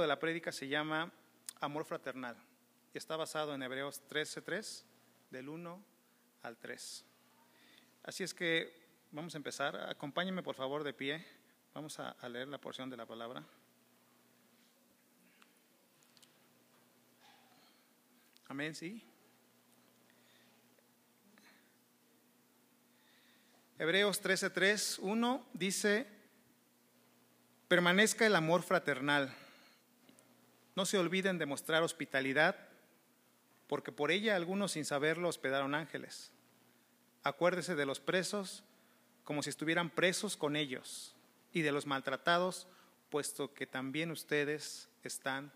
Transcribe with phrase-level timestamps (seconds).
[0.00, 1.12] De la prédica se llama
[1.60, 2.36] Amor Fraternal
[2.94, 4.84] y está basado en Hebreos 13:3,
[5.30, 5.82] del 1
[6.42, 7.04] al 3.
[8.04, 8.72] Así es que
[9.10, 9.76] vamos a empezar.
[9.88, 11.26] Acompáñenme por favor de pie.
[11.74, 13.44] Vamos a, a leer la porción de la palabra.
[18.46, 19.02] Amén, sí.
[23.78, 26.06] Hebreos 13:3, 1 dice,
[27.66, 29.34] permanezca el amor fraternal.
[30.78, 32.54] No se olviden de mostrar hospitalidad,
[33.66, 36.30] porque por ella algunos sin saberlo hospedaron ángeles.
[37.24, 38.62] Acuérdese de los presos
[39.24, 41.16] como si estuvieran presos con ellos,
[41.52, 42.68] y de los maltratados,
[43.10, 45.50] puesto que también ustedes están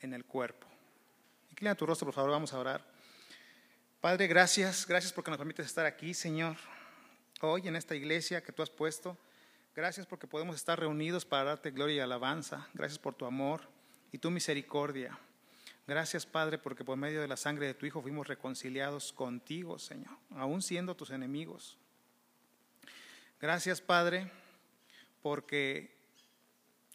[0.00, 0.66] en el cuerpo.
[1.50, 2.82] Inclina tu rostro, por favor, vamos a orar.
[4.00, 6.56] Padre, gracias, gracias porque nos permites estar aquí, Señor,
[7.42, 9.18] hoy en esta iglesia que tú has puesto.
[9.76, 12.70] Gracias porque podemos estar reunidos para darte gloria y alabanza.
[12.72, 13.71] Gracias por tu amor
[14.12, 15.18] y tu misericordia.
[15.86, 20.16] Gracias, Padre, porque por medio de la sangre de tu Hijo fuimos reconciliados contigo, Señor,
[20.30, 21.76] aún siendo tus enemigos.
[23.40, 24.30] Gracias, Padre,
[25.22, 25.96] porque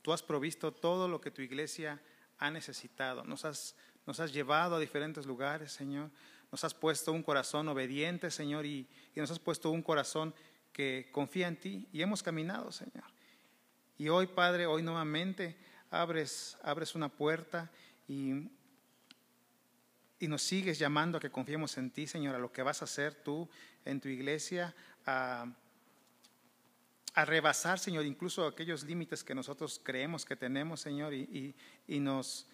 [0.01, 1.99] tú has provisto todo lo que tu iglesia
[2.37, 3.25] ha necesitado.
[3.25, 6.09] Nos has, nos has llevado a diferentes lugares, Señor.
[6.49, 10.33] Nos has puesto un corazón obediente, Señor, y, y nos has puesto un corazón
[10.71, 13.03] que confía en ti y hemos caminado, Señor.
[13.97, 15.57] Y hoy, Padre, hoy nuevamente
[15.91, 17.71] abres, abres una puerta
[18.07, 18.49] y,
[20.19, 22.85] y nos sigues llamando a que confiemos en ti, Señor, a lo que vas a
[22.85, 23.49] hacer tú
[23.85, 25.45] en tu iglesia, a,
[27.13, 31.21] a rebasar, Señor, incluso aquellos límites que nosotros creemos que tenemos, Señor, y,
[31.87, 32.47] y, y nos,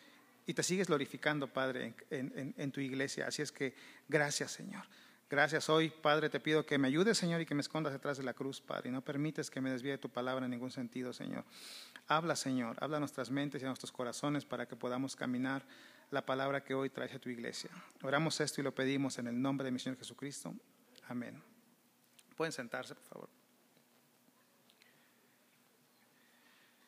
[0.46, 3.28] y te sigues glorificando, Padre, en, en, tu iglesia.
[3.28, 3.74] Así es que
[4.08, 4.86] gracias, Señor.
[5.30, 8.24] Gracias hoy, Padre, te pido que me ayudes, Señor, y que me escondas detrás de
[8.24, 11.44] la cruz, Padre, y no permites que me desvíe tu palabra en ningún sentido, Señor.
[12.08, 15.64] Habla, Señor, habla a nuestras mentes y a nuestros corazones para que podamos caminar
[16.12, 17.72] la palabra que hoy traes a tu iglesia.
[18.02, 20.54] Oramos esto y lo pedimos en el nombre de mi Señor Jesucristo.
[21.08, 21.42] Amén.
[22.36, 23.30] Pueden sentarse, por favor.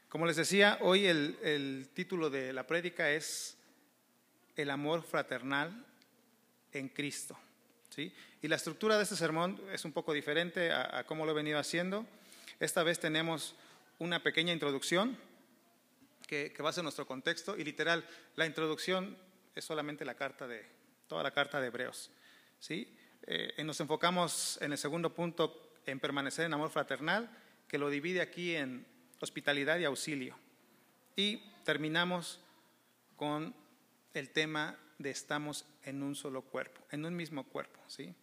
[0.10, 3.58] Como les decía, hoy el, el título de la prédica es
[4.56, 5.86] El amor fraternal
[6.72, 7.38] en Cristo.
[7.90, 8.14] ¿sí?
[8.42, 11.36] Y la estructura de este sermón es un poco diferente a, a cómo lo he
[11.36, 12.06] venido haciendo.
[12.60, 13.56] Esta vez tenemos
[14.00, 15.18] una pequeña introducción
[16.28, 19.18] que, que, va a ser nuestro contexto y literal, la introducción
[19.54, 20.66] es solamente la carta de,
[21.08, 22.12] toda la carta de Hebreos.
[22.60, 22.88] ¿sí?
[23.24, 27.30] Eh, nos enfocamos en el segundo punto en permanecer en amor fraternal,
[27.68, 28.86] que lo divide aquí en
[29.20, 30.38] hospitalidad y auxilio.
[31.16, 32.40] Y terminamos
[33.16, 33.56] con
[34.14, 37.80] el tema de estamos en un solo cuerpo, en un mismo cuerpo.
[37.88, 38.14] ¿sí?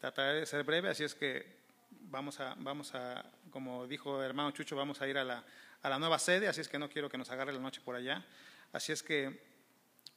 [0.00, 1.58] Trataré de ser breve, así es que
[1.90, 5.44] vamos a, vamos a como dijo hermano Chucho, vamos a ir a la,
[5.82, 7.94] a la nueva sede, así es que no quiero que nos agarre la noche por
[7.94, 8.24] allá.
[8.72, 9.40] Así es que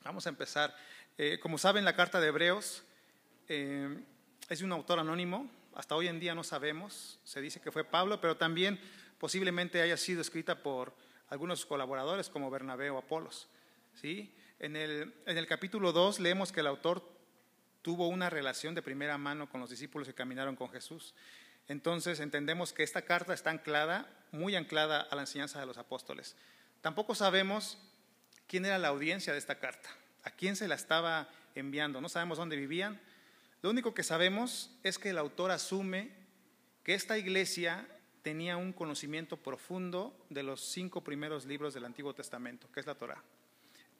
[0.03, 0.75] vamos a empezar.
[1.17, 2.83] Eh, como saben, la carta de Hebreos
[3.47, 4.03] eh,
[4.49, 7.83] es de un autor anónimo, hasta hoy en día no sabemos, se dice que fue
[7.83, 8.79] Pablo, pero también
[9.17, 10.93] posiblemente haya sido escrita por
[11.29, 13.47] algunos colaboradores como Bernabé o Apolos.
[13.93, 14.33] ¿sí?
[14.59, 17.07] En, el, en el capítulo 2 leemos que el autor
[17.81, 21.13] tuvo una relación de primera mano con los discípulos que caminaron con Jesús.
[21.71, 26.35] Entonces entendemos que esta carta está anclada, muy anclada a la enseñanza de los apóstoles.
[26.81, 27.77] Tampoco sabemos
[28.45, 29.89] quién era la audiencia de esta carta,
[30.25, 32.99] a quién se la estaba enviando, no sabemos dónde vivían.
[33.61, 36.11] Lo único que sabemos es que el autor asume
[36.83, 37.87] que esta iglesia
[38.21, 42.95] tenía un conocimiento profundo de los cinco primeros libros del Antiguo Testamento, que es la
[42.95, 43.23] Torah.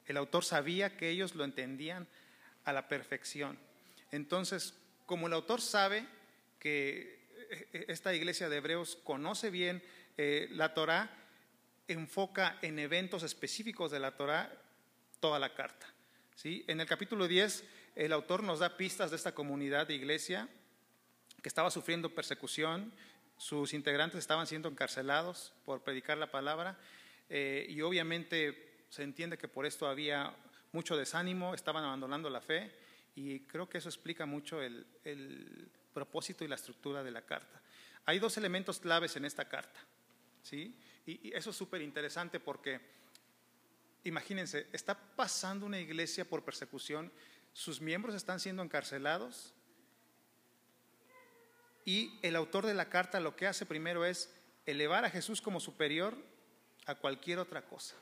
[0.04, 2.06] El autor sabía que ellos lo entendían
[2.66, 3.58] a la perfección.
[4.10, 4.74] Entonces,
[5.06, 6.06] como el autor sabe
[6.58, 7.21] que
[7.72, 9.82] esta iglesia de Hebreos conoce bien
[10.16, 11.10] eh, la Torah,
[11.88, 14.52] enfoca en eventos específicos de la Torah
[15.20, 15.86] toda la carta.
[16.34, 16.64] ¿sí?
[16.68, 17.64] En el capítulo 10,
[17.96, 20.48] el autor nos da pistas de esta comunidad de iglesia
[21.42, 22.92] que estaba sufriendo persecución,
[23.36, 26.78] sus integrantes estaban siendo encarcelados por predicar la palabra
[27.28, 30.34] eh, y obviamente se entiende que por esto había
[30.70, 32.70] mucho desánimo, estaban abandonando la fe
[33.16, 37.60] y creo que eso explica mucho el, el propósito y la estructura de la carta.
[38.04, 39.80] Hay dos elementos claves en esta carta,
[40.42, 40.76] ¿sí?
[41.06, 42.80] Y, y eso es súper interesante porque,
[44.04, 47.12] imagínense, está pasando una iglesia por persecución,
[47.52, 49.54] sus miembros están siendo encarcelados
[51.84, 54.32] y el autor de la carta lo que hace primero es
[54.66, 56.16] elevar a Jesús como superior
[56.86, 57.94] a cualquier otra cosa.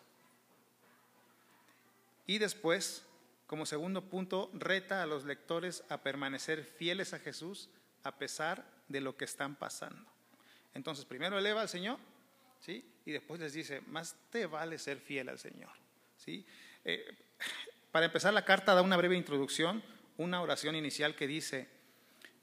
[2.26, 3.04] Y después,
[3.46, 7.68] como segundo punto, reta a los lectores a permanecer fieles a Jesús
[8.02, 10.10] a pesar de lo que están pasando.
[10.74, 11.98] Entonces, primero eleva al Señor,
[12.60, 12.84] ¿sí?
[13.04, 15.70] Y después les dice, más te vale ser fiel al Señor.
[16.16, 16.44] ¿sí?
[16.84, 17.04] Eh,
[17.90, 19.82] para empezar la carta da una breve introducción,
[20.16, 21.68] una oración inicial que dice,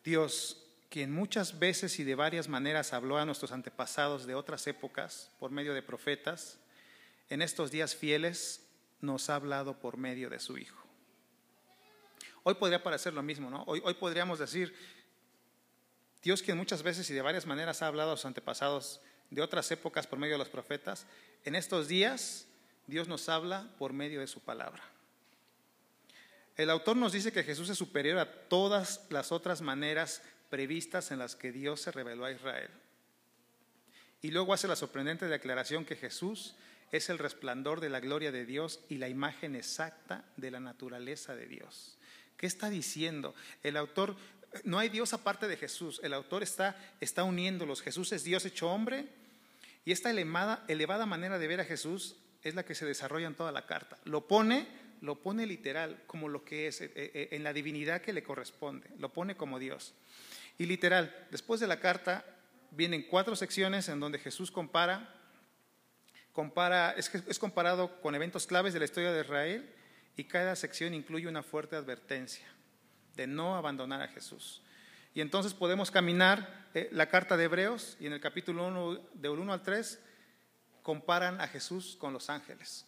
[0.04, 5.32] Dios, quien muchas veces y de varias maneras habló a nuestros antepasados de otras épocas
[5.40, 6.60] por medio de profetas,
[7.30, 8.66] en estos días fieles
[9.02, 10.82] nos ha hablado por medio de su Hijo.
[12.44, 13.64] Hoy podría parecer lo mismo, ¿no?
[13.68, 14.74] Hoy, hoy podríamos decir,
[16.28, 19.72] Dios quien muchas veces y de varias maneras ha hablado a sus antepasados de otras
[19.72, 21.06] épocas por medio de los profetas,
[21.46, 22.48] en estos días
[22.86, 24.84] Dios nos habla por medio de su palabra.
[26.58, 31.20] El autor nos dice que Jesús es superior a todas las otras maneras previstas en
[31.20, 32.72] las que Dios se reveló a Israel.
[34.22, 36.56] Y luego hace la sorprendente declaración que Jesús
[36.92, 41.38] es el resplandor de la gloria de Dios y la imagen exacta de la naturaleza
[41.38, 41.98] de Dios.
[42.38, 43.34] ¿Qué está diciendo?
[43.64, 44.16] El autor,
[44.64, 47.82] no hay Dios aparte de Jesús, el autor está, está uniéndolos.
[47.82, 49.08] Jesús es Dios hecho hombre
[49.86, 53.36] y esta elevada, elevada manera de ver a Jesús es la que se desarrolla en
[53.36, 53.98] toda la carta.
[54.04, 54.68] Lo pone,
[55.02, 58.90] lo pone literal como lo que es, eh, eh, en la divinidad que le corresponde,
[59.00, 59.94] lo pone como Dios.
[60.58, 62.26] Y literal, después de la carta
[62.72, 65.14] vienen cuatro secciones en donde Jesús compara,
[66.34, 69.74] compara es, es comparado con eventos claves de la historia de Israel
[70.16, 72.46] y cada sección incluye una fuerte advertencia
[73.18, 74.62] de no abandonar a Jesús.
[75.14, 79.30] Y entonces podemos caminar eh, la carta de Hebreos y en el capítulo 1, de
[79.30, 80.00] 1 al 3,
[80.84, 82.86] comparan a Jesús con los ángeles.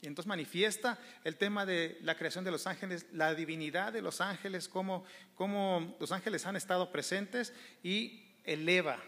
[0.00, 4.20] Y entonces manifiesta el tema de la creación de los ángeles, la divinidad de los
[4.20, 5.04] ángeles, cómo,
[5.36, 7.54] cómo los ángeles han estado presentes
[7.84, 8.98] y eleva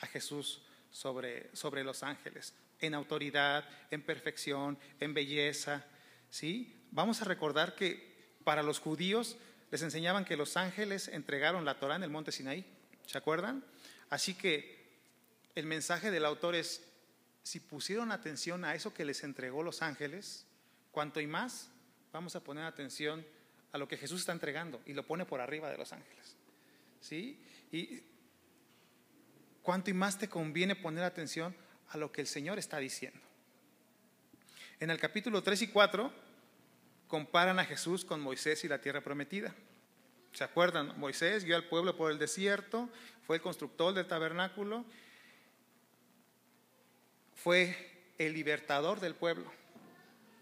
[0.00, 5.86] a Jesús sobre, sobre los ángeles, en autoridad, en perfección, en belleza.
[6.28, 6.84] ¿sí?
[6.90, 9.38] Vamos a recordar que para los judíos
[9.70, 12.64] les enseñaban que los ángeles entregaron la Torah en el monte Sinaí.
[13.06, 13.64] ¿Se acuerdan?
[14.10, 14.78] Así que
[15.54, 16.82] el mensaje del autor es,
[17.42, 20.46] si pusieron atención a eso que les entregó los ángeles,
[20.90, 21.70] cuanto y más
[22.12, 23.24] vamos a poner atención
[23.72, 26.36] a lo que Jesús está entregando y lo pone por arriba de los ángeles.
[27.00, 27.38] ¿Sí?
[27.70, 28.02] Y
[29.62, 31.54] cuanto y más te conviene poner atención
[31.90, 33.20] a lo que el Señor está diciendo.
[34.80, 36.27] En el capítulo 3 y 4
[37.08, 39.54] comparan a Jesús con Moisés y la tierra prometida.
[40.32, 40.98] ¿Se acuerdan?
[40.98, 42.88] Moisés guió al pueblo por el desierto,
[43.26, 44.84] fue el constructor del tabernáculo
[47.38, 47.76] fue
[48.18, 49.50] el libertador del pueblo.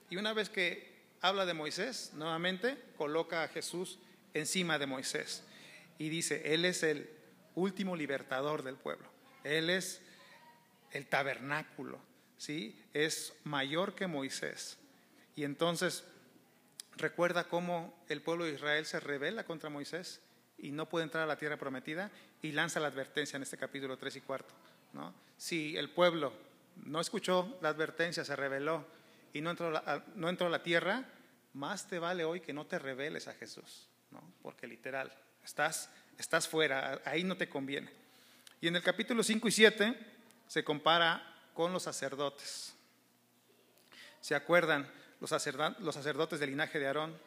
[0.09, 3.99] Y una vez que habla de Moisés, nuevamente coloca a Jesús
[4.33, 5.45] encima de Moisés
[5.99, 7.11] y dice, Él es el
[7.55, 9.09] último libertador del pueblo,
[9.45, 10.01] Él es
[10.91, 12.01] el tabernáculo,
[12.39, 12.83] ¿sí?
[12.95, 14.79] Es mayor que Moisés.
[15.35, 16.05] Y entonces
[16.97, 20.21] recuerda cómo el pueblo de Israel se rebela contra Moisés
[20.59, 22.11] y no puede entrar a la tierra prometida
[22.43, 24.55] y lanza la advertencia en este capítulo 3 y cuarto.
[24.93, 25.15] ¿no?
[25.37, 26.33] Si el pueblo
[26.85, 28.87] no escuchó la advertencia, se rebeló
[29.33, 31.05] y no entró, a, no entró a la tierra,
[31.53, 34.23] más te vale hoy que no te reveles a Jesús, ¿no?
[34.43, 35.13] porque literal,
[35.45, 37.91] estás, estás fuera, ahí no te conviene.
[38.61, 39.99] Y en el capítulo 5 y 7
[40.47, 42.75] se compara con los sacerdotes.
[44.21, 44.91] ¿Se acuerdan?
[45.21, 47.19] Los, sacerdotes del linaje de Aarón,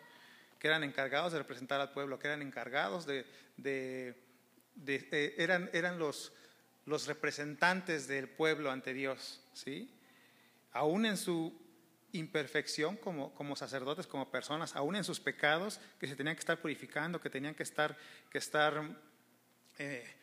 [0.60, 3.25] que eran encargados de representar al pueblo, que eran encargados de,
[3.58, 4.15] de,
[4.88, 6.34] eh, eran, eran los,
[6.86, 9.96] los representantes del pueblo ante Dios, ¿sí?
[10.72, 11.53] Aún en su
[12.12, 16.60] imperfección como, como, sacerdotes, como personas, aún en sus pecados, que se tenían que estar
[16.60, 17.98] purificando, que tenían que estar,
[18.29, 18.81] que estar
[19.77, 20.15] eh,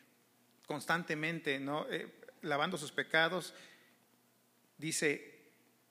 [0.65, 1.85] constantemente ¿no?
[1.89, 3.53] Eh, lavando sus pecados,
[4.77, 5.36] dice,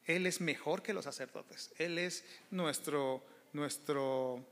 [0.07, 4.45] Él es mejor que los sacerdotes, Él es nuestro, nuestro,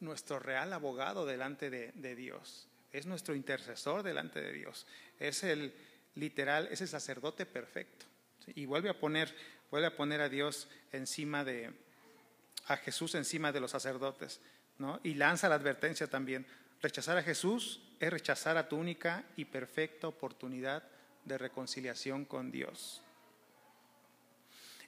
[0.00, 4.86] nuestro real abogado delante de, de Dios es nuestro intercesor delante de Dios,
[5.18, 5.74] es el
[6.14, 8.06] literal, es el sacerdote perfecto.
[8.54, 9.34] Y vuelve a poner,
[9.68, 11.72] vuelve a poner a Dios encima de,
[12.66, 14.40] a Jesús encima de los sacerdotes,
[14.78, 15.00] ¿no?
[15.02, 16.46] Y lanza la advertencia también.
[16.80, 20.84] Rechazar a Jesús es rechazar a tu única y perfecta oportunidad
[21.24, 23.02] de reconciliación con Dios.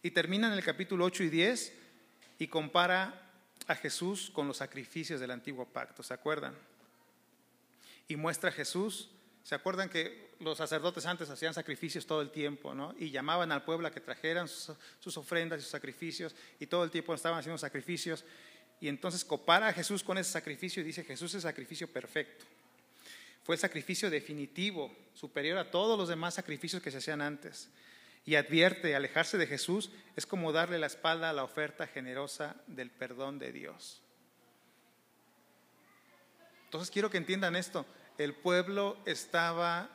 [0.06, 1.72] Y termina en el capítulo 8 y 10
[2.38, 3.28] y compara
[3.66, 6.54] a Jesús con los sacrificios del antiguo pacto, ¿se acuerdan?
[8.08, 9.08] y muestra a Jesús.
[9.42, 12.94] ¿Se acuerdan que los sacerdotes antes hacían sacrificios todo el tiempo, ¿no?
[12.98, 16.90] Y llamaban al pueblo a que trajeran sus, ofrendas y sus sacrificios y todo el
[16.90, 18.24] tiempo estaban haciendo sacrificios.
[18.80, 22.44] Y entonces compara a Jesús con ese sacrificio y dice, Jesús es sacrificio perfecto.
[23.44, 27.68] Fue el sacrificio definitivo, superior a todos los demás sacrificios que se hacían antes.
[28.26, 32.90] Y advierte, alejarse de Jesús es como darle la espalda a la oferta generosa del
[32.90, 34.02] perdón de Dios.
[36.64, 37.86] Entonces quiero que entiendan esto.
[38.18, 39.88] El pueblo estaba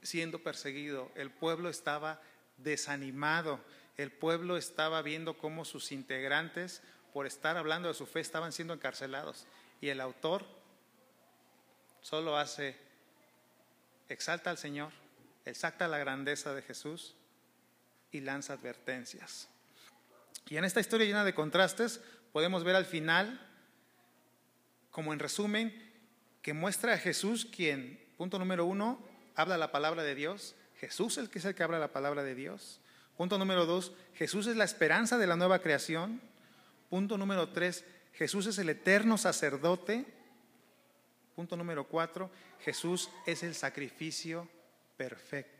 [0.00, 2.22] siendo perseguido, el pueblo estaba
[2.58, 3.58] desanimado,
[3.96, 8.74] el pueblo estaba viendo cómo sus integrantes, por estar hablando de su fe, estaban siendo
[8.74, 9.46] encarcelados.
[9.80, 10.46] Y el autor
[12.00, 12.76] solo hace,
[14.08, 14.92] exalta al Señor,
[15.44, 17.16] exalta la grandeza de Jesús
[18.12, 19.48] y lanza advertencias.
[20.48, 22.00] Y en esta historia llena de contrastes
[22.32, 23.46] podemos ver al final,
[24.90, 25.90] como en resumen,
[26.42, 28.98] que muestra a Jesús quien, punto número uno,
[29.36, 30.54] habla la palabra de Dios.
[30.78, 32.80] Jesús el que es el que habla la palabra de Dios.
[33.16, 36.20] Punto número dos, Jesús es la esperanza de la nueva creación.
[36.88, 40.06] Punto número tres, Jesús es el eterno sacerdote.
[41.36, 44.48] Punto número cuatro, Jesús es el sacrificio
[44.96, 45.59] perfecto.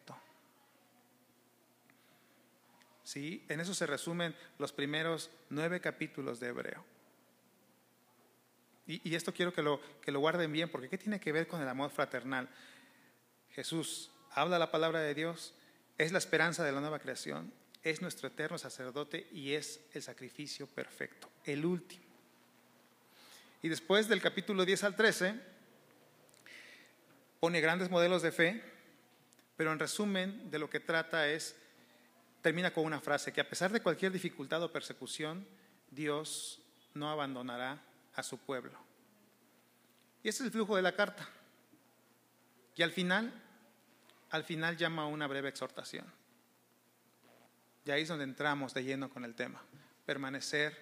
[3.11, 3.45] ¿Sí?
[3.49, 6.85] En eso se resumen los primeros nueve capítulos de Hebreo.
[8.87, 11.61] Y, esto quiero que lo, que lo guarden bien, porque ¿qué tiene que ver con
[11.61, 12.49] el amor fraternal?
[13.51, 15.55] Jesús habla la palabra de Dios,
[15.99, 17.53] es la esperanza de la nueva creación,
[17.83, 22.05] es nuestro eterno sacerdote y es el sacrificio perfecto, el último.
[23.61, 25.35] Y después del capítulo 10 al 13,
[27.41, 28.63] pone grandes modelos de fe,
[29.57, 31.57] pero en resumen de lo que trata es,
[32.43, 35.47] termina con una frase, que a pesar de cualquier dificultad o persecución,
[35.91, 36.61] Dios
[36.95, 37.83] no abandonará
[38.15, 38.79] a su pueblo.
[40.23, 41.29] Y ese es el flujo de la carta.
[42.77, 43.33] Y al final,
[44.31, 46.07] al final llama a una breve exhortación.
[47.85, 49.63] Y ahí es donde entramos de lleno con el tema,
[50.05, 50.77] permanecer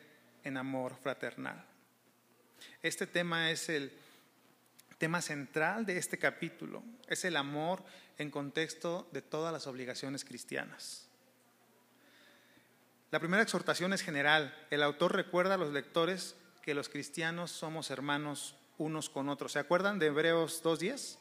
[0.45, 1.65] en amor fraternal.
[2.83, 3.93] Este tema es el
[4.99, 7.85] tema central de este capítulo, es el amor
[8.19, 11.08] en contexto de todas las obligaciones cristianas.
[13.11, 14.55] La primera exhortación es general.
[14.71, 19.53] El autor recuerda a los lectores que los cristianos somos hermanos unos con otros.
[19.53, 21.19] ¿Se acuerdan de Hebreos 2.10?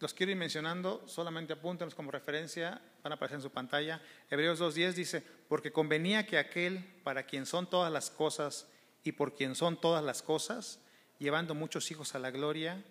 [0.00, 4.02] Los quiero ir mencionando, solamente apúntenlos como referencia, van a aparecer en su pantalla.
[4.30, 8.66] Hebreos 2.10 dice, porque convenía que aquel para quien son todas las cosas
[9.02, 10.78] y por quien son todas las cosas,
[11.18, 12.84] llevando muchos hijos a la gloria,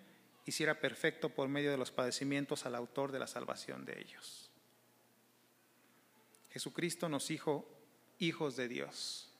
[0.44, 4.49] hiciera perfecto por medio de los padecimientos al autor de la salvación de ellos.
[6.50, 7.66] Jesucristo nos hizo
[8.18, 9.30] hijos de Dios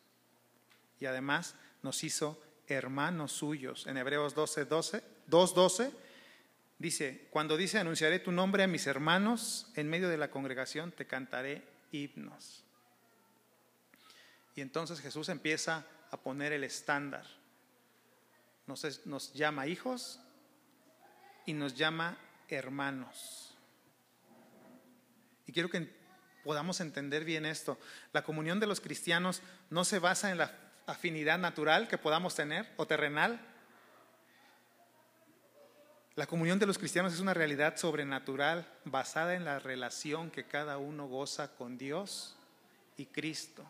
[0.98, 3.86] y además nos hizo hermanos suyos.
[3.86, 5.92] En Hebreos 12, 12, 2.12
[6.78, 11.06] dice, cuando dice, anunciaré tu nombre a mis hermanos, en medio de la congregación te
[11.06, 12.64] cantaré himnos.
[14.54, 17.26] Y entonces Jesús empieza a poner el estándar.
[18.66, 20.20] Nos, nos llama hijos
[21.46, 23.56] y nos llama hermanos.
[25.46, 25.99] Y quiero que
[26.50, 27.78] podamos entender bien esto.
[28.12, 29.40] La comunión de los cristianos
[29.70, 30.52] no se basa en la
[30.84, 33.40] afinidad natural que podamos tener o terrenal.
[36.16, 40.78] La comunión de los cristianos es una realidad sobrenatural basada en la relación que cada
[40.78, 42.34] uno goza con Dios
[42.96, 43.64] y Cristo.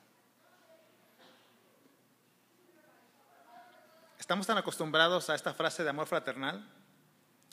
[4.19, 6.67] Estamos tan acostumbrados a esta frase de amor fraternal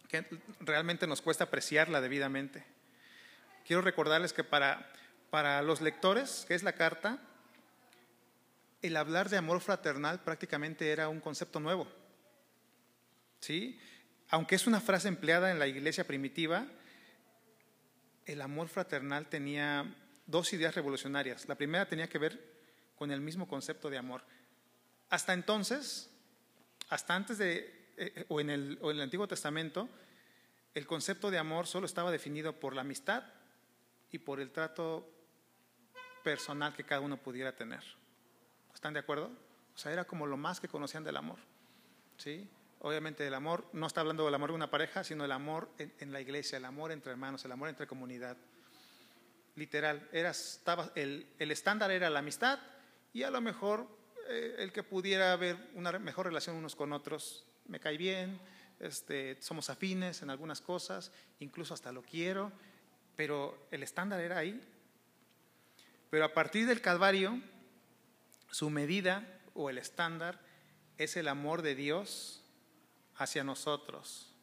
[0.08, 0.26] que
[0.62, 2.78] realmente nos cuesta apreciarla debidamente.
[3.68, 4.90] Quiero recordarles que para,
[5.30, 7.20] para los lectores, que es la carta,
[8.82, 11.88] el hablar de amor fraternal prácticamente era un concepto nuevo.
[13.40, 13.80] ¿Sí?
[14.30, 16.66] Aunque es una frase empleada en la iglesia primitiva,
[18.26, 21.48] el amor fraternal tenía dos ideas revolucionarias.
[21.48, 22.58] La primera tenía que ver
[22.96, 24.24] con el mismo concepto de amor.
[25.10, 26.10] Hasta entonces,
[26.90, 27.58] hasta antes de,
[27.98, 29.88] eh, eh, o, en el, o en el Antiguo Testamento,
[30.74, 33.24] el concepto de amor solo estaba definido por la amistad
[34.12, 35.10] y por el trato
[36.28, 37.82] personal que cada uno pudiera tener.
[38.74, 39.32] ¿Están de acuerdo?
[39.74, 41.40] O sea, era como lo más que conocían del amor.
[42.18, 42.46] ¿Sí?
[42.82, 46.12] Obviamente el amor, no está hablando del amor de una pareja, sino el amor en,
[46.12, 48.36] la iglesia, el amor entre hermanos, el amor entre comunidad.
[49.56, 52.60] Literal, era, estaba, el, estándar era la amistad
[53.14, 53.88] y a lo mejor
[54.28, 58.38] eh, el que pudiera haber una mejor relación unos con otros, me cae bien,
[58.82, 62.52] este, somos afines en algunas cosas, incluso hasta lo quiero,
[63.16, 64.62] pero el estándar era ahí.
[66.10, 67.42] Pero a partir del Calvario,
[68.50, 70.40] su medida o el estándar
[70.98, 72.44] es el amor de Dios
[73.16, 74.34] hacia nosotros.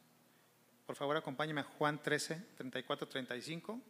[0.85, 3.81] Por favor, acompáñame a Juan 13, 34, 35,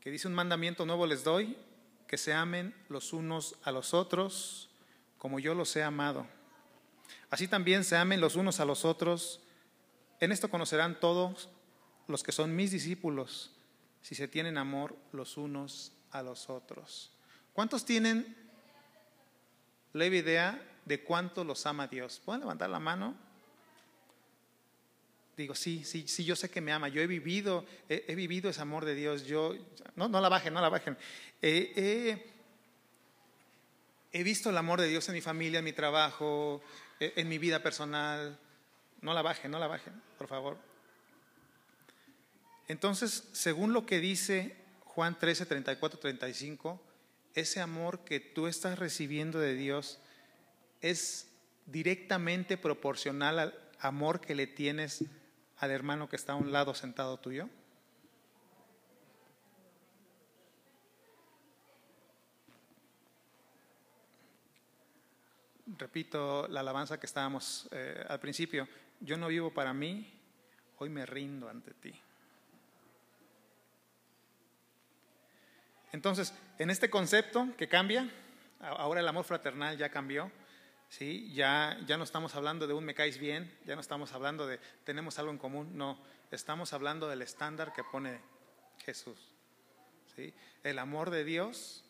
[0.00, 1.56] que dice un mandamiento nuevo les doy,
[2.06, 4.70] que se amen los unos a los otros
[5.18, 6.26] como yo los he amado.
[7.30, 9.40] Así también se amen los unos a los otros.
[10.20, 11.48] En esto conocerán todos
[12.06, 13.55] los que son mis discípulos,
[14.06, 17.10] si se tienen amor los unos a los otros.
[17.52, 18.36] ¿Cuántos tienen
[19.94, 22.22] leve idea de cuánto los ama Dios?
[22.24, 23.16] ¿Pueden levantar la mano?
[25.36, 28.62] digo, sí, sí, sí, yo sé que me ama, yo he vivido, he, vivido ese
[28.62, 29.56] amor de Dios, yo,
[29.96, 30.96] no, no la bajen, no la bajen.
[31.42, 32.22] he
[34.12, 36.62] visto el amor de Dios en mi familia, en mi trabajo,
[37.00, 38.38] en mi vida personal.
[39.00, 40.56] No la bajen, no la bajen, por favor.
[42.68, 46.80] Entonces, según lo que dice Juan 13, 34, 35,
[47.34, 49.98] ese amor que tú estás recibiendo de Dios
[50.80, 51.28] es
[51.66, 55.04] directamente proporcional al amor que le tienes
[55.58, 57.48] al hermano que está a un lado sentado tuyo?
[65.78, 68.68] Repito la alabanza que estábamos eh, al principio.
[69.00, 70.10] Yo no vivo para mí,
[70.78, 71.92] hoy me rindo ante ti.
[75.92, 78.10] Entonces, en este concepto que cambia,
[78.60, 80.30] ahora el amor fraternal ya cambió,
[80.88, 81.32] ¿sí?
[81.34, 84.58] ya, ya no estamos hablando de un me caes bien, ya no estamos hablando de
[84.84, 85.98] tenemos algo en común, no,
[86.30, 88.20] estamos hablando del estándar que pone
[88.84, 89.18] Jesús.
[90.14, 90.34] ¿sí?
[90.62, 91.84] El amor de Dios,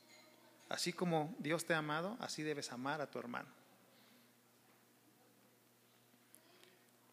[0.69, 3.49] así como Dios te ha amado, así debes amar a tu hermano.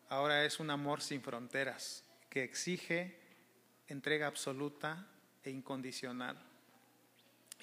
[0.10, 3.20] Ahora es un amor sin fronteras, que exige
[3.88, 5.08] entrega absoluta
[5.44, 6.38] e incondicional.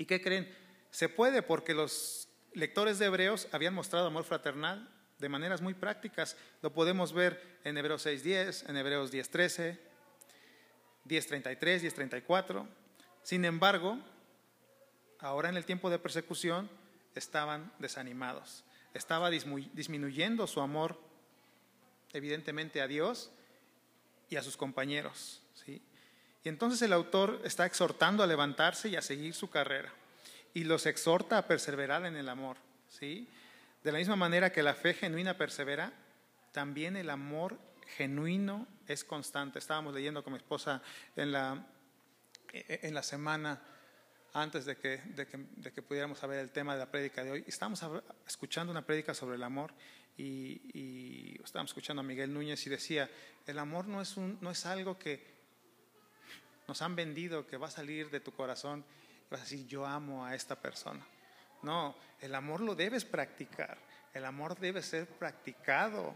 [0.01, 0.51] ¿Y qué creen?
[0.91, 4.89] Se puede porque los lectores de Hebreos habían mostrado amor fraternal
[5.19, 6.39] de maneras muy prácticas.
[6.63, 9.79] Lo podemos ver en Hebreos 6.10, en Hebreos 10.13,
[11.05, 12.67] 10.33, 10.34.
[13.23, 13.99] Sin embargo,
[15.19, 16.71] ahora en el tiempo de persecución
[17.15, 18.65] estaban desanimados.
[18.95, 20.99] Estaba disminuyendo su amor
[22.15, 23.31] evidentemente a Dios
[24.31, 25.43] y a sus compañeros.
[25.53, 25.83] ¿sí?
[26.43, 29.93] Y entonces el autor está exhortando a levantarse y a seguir su carrera
[30.55, 32.57] y los exhorta a perseverar en el amor.
[32.89, 33.29] ¿sí?
[33.83, 35.93] De la misma manera que la fe genuina persevera,
[36.53, 37.59] también el amor
[37.97, 39.59] genuino es constante.
[39.59, 40.83] Estábamos leyendo con mi esposa
[41.17, 41.67] en la,
[42.53, 43.61] en la semana
[44.33, 47.33] antes de que, de, que, de que, pudiéramos saber el tema de la prédica de
[47.33, 47.45] hoy.
[47.47, 47.85] Estábamos
[48.27, 49.73] escuchando una prédica sobre el amor
[50.17, 53.11] y, y, estábamos escuchando a Miguel Núñez y decía,
[53.47, 55.40] el amor no es, un, no es algo que
[56.71, 58.85] nos han vendido, que va a salir de tu corazón
[59.29, 61.05] vas a decir, yo amo a esta persona.
[61.63, 63.77] No, el amor lo debes practicar,
[64.15, 66.15] el amor debe ser practicado.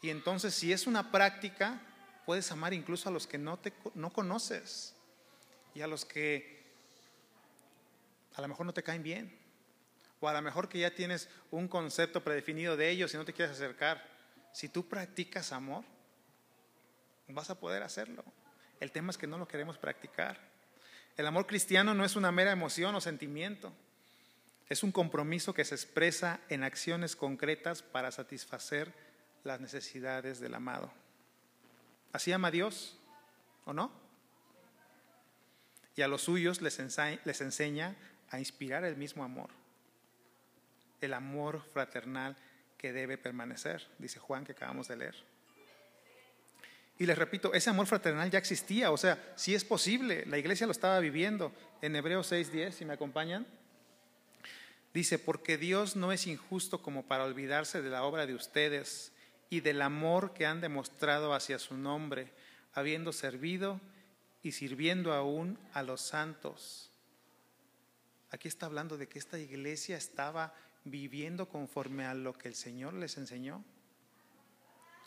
[0.00, 1.82] Y entonces si es una práctica,
[2.24, 4.94] puedes amar incluso a los que no, te, no conoces
[5.74, 6.64] y a los que
[8.34, 9.38] a lo mejor no te caen bien.
[10.20, 13.34] O a lo mejor que ya tienes un concepto predefinido de ellos y no te
[13.34, 14.02] quieres acercar.
[14.54, 15.84] Si tú practicas amor,
[17.28, 18.24] vas a poder hacerlo.
[18.82, 20.40] El tema es que no lo queremos practicar.
[21.16, 23.72] El amor cristiano no es una mera emoción o sentimiento,
[24.68, 28.92] es un compromiso que se expresa en acciones concretas para satisfacer
[29.44, 30.92] las necesidades del amado.
[32.12, 32.98] ¿Así ama Dios
[33.66, 33.92] o no?
[35.94, 37.94] Y a los suyos les enseña,
[38.30, 39.50] a inspirar el mismo amor,
[41.00, 42.36] el amor fraternal
[42.78, 45.31] que debe permanecer, dice Juan que acabamos de leer.
[46.98, 50.66] Y les repito, ese amor fraternal ya existía, o sea, si es posible, la iglesia
[50.66, 51.52] lo estaba viviendo.
[51.80, 53.46] En Hebreos 6:10, si me acompañan,
[54.94, 59.12] dice, porque Dios no es injusto como para olvidarse de la obra de ustedes
[59.50, 62.32] y del amor que han demostrado hacia su nombre,
[62.72, 63.80] habiendo servido
[64.42, 66.90] y sirviendo aún a los santos.
[68.30, 72.94] Aquí está hablando de que esta iglesia estaba viviendo conforme a lo que el Señor
[72.94, 73.62] les enseñó.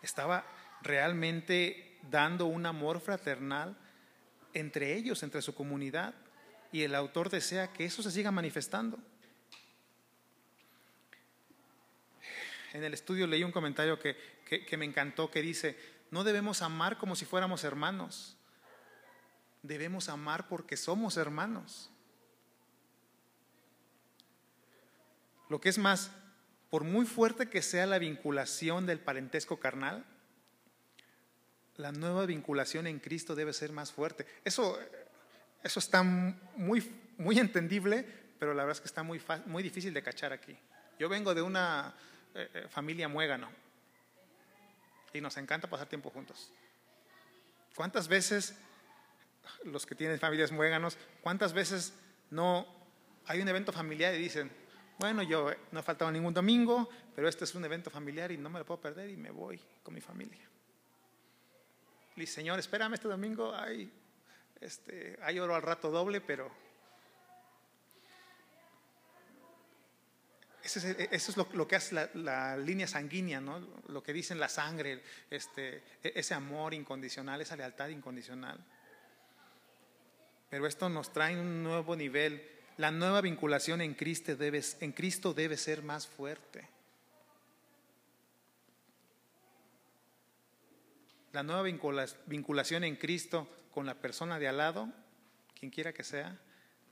[0.01, 0.45] Estaba
[0.81, 3.77] realmente dando un amor fraternal
[4.53, 6.13] entre ellos, entre su comunidad,
[6.71, 8.99] y el autor desea que eso se siga manifestando.
[12.73, 15.77] En el estudio leí un comentario que, que, me encantó que dice,
[16.11, 18.37] no debemos amar como si fuéramos hermanos,
[19.61, 21.89] debemos amar porque somos hermanos.
[25.49, 26.11] Lo que es más,
[26.69, 30.05] por muy fuerte que sea la vinculación del parentesco carnal,
[31.77, 34.25] la nueva vinculación en Cristo debe ser más fuerte.
[34.43, 34.79] Eso,
[35.63, 38.05] eso está muy, muy entendible,
[38.39, 40.57] pero la verdad es que está muy, muy difícil de cachar aquí.
[40.99, 41.93] Yo vengo de una
[42.33, 43.49] eh, eh, familia muégano
[45.13, 46.51] y nos encanta pasar tiempo juntos.
[47.75, 48.55] ¿Cuántas veces,
[49.65, 51.93] los que tienen familias muéganos, cuántas veces
[52.29, 52.65] no
[53.25, 54.49] hay un evento familiar y dicen,
[54.97, 58.49] bueno, yo no he faltado ningún domingo, pero este es un evento familiar y no
[58.49, 60.47] me lo puedo perder y me voy con mi familia?
[62.15, 63.91] Dice, Señor, espérame este domingo, hay,
[64.61, 66.51] este, hay oro al rato doble, pero
[70.65, 70.79] eso
[71.11, 73.59] es lo, que hace la, línea sanguínea, ¿no?
[73.87, 78.59] lo que dicen la sangre, este, e, ese amor incondicional, esa lealtad incondicional.
[80.49, 82.49] Pero esto nos trae un nuevo nivel.
[82.77, 86.67] La nueva vinculación en Cristo debe, en Cristo debe ser más fuerte.
[91.35, 94.87] La nueva vinculación en Cristo con la persona de al lado,
[95.53, 96.39] quien quiera que sea,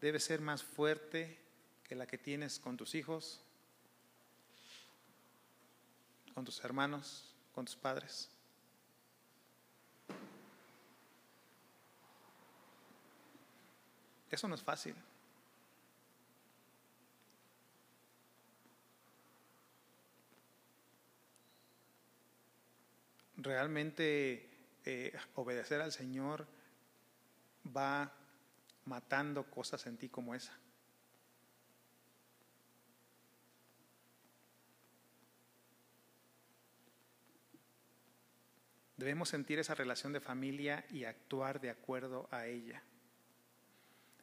[0.02, 1.40] debe ser más fuerte
[1.86, 3.40] que la que tienes con tus hijos,
[6.34, 8.30] con tus hermanos, con tus padres.
[14.30, 14.94] Eso no es fácil.
[23.44, 24.50] Realmente
[24.86, 26.48] eh, obedecer al Señor
[27.76, 28.14] va
[28.86, 30.58] matando cosas en ti como esa.
[38.96, 42.82] Debemos sentir esa relación de familia y actuar de acuerdo a ella.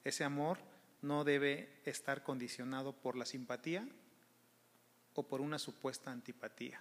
[0.03, 0.57] Ese amor
[1.03, 3.87] no debe estar condicionado por la simpatía
[5.13, 6.81] o por una supuesta antipatía.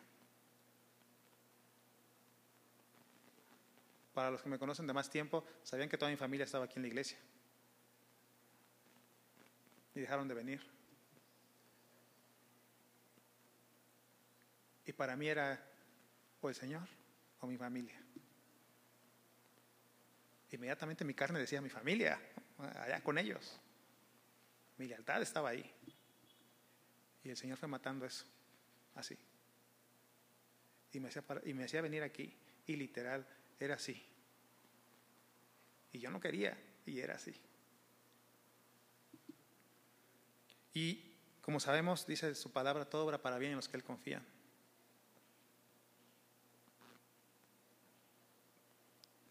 [4.19, 6.73] Para los que me conocen de más tiempo, sabían que toda mi familia estaba aquí
[6.75, 7.17] en la iglesia.
[9.95, 10.61] Y dejaron de venir.
[14.85, 15.65] Y para mí era
[16.41, 16.85] o el Señor
[17.39, 17.97] o mi familia.
[20.51, 22.19] Inmediatamente mi carne decía mi familia,
[22.57, 23.57] allá con ellos.
[24.75, 25.73] Mi lealtad estaba ahí.
[27.23, 28.25] Y el Señor fue matando eso,
[28.95, 29.17] así.
[30.91, 33.25] Y me hacía, y me hacía venir aquí, y literal,
[33.59, 34.05] era así.
[35.91, 37.33] Y yo no quería, y era así.
[40.73, 41.09] Y
[41.41, 44.21] como sabemos, dice su palabra, todo obra para bien en los que Él confía.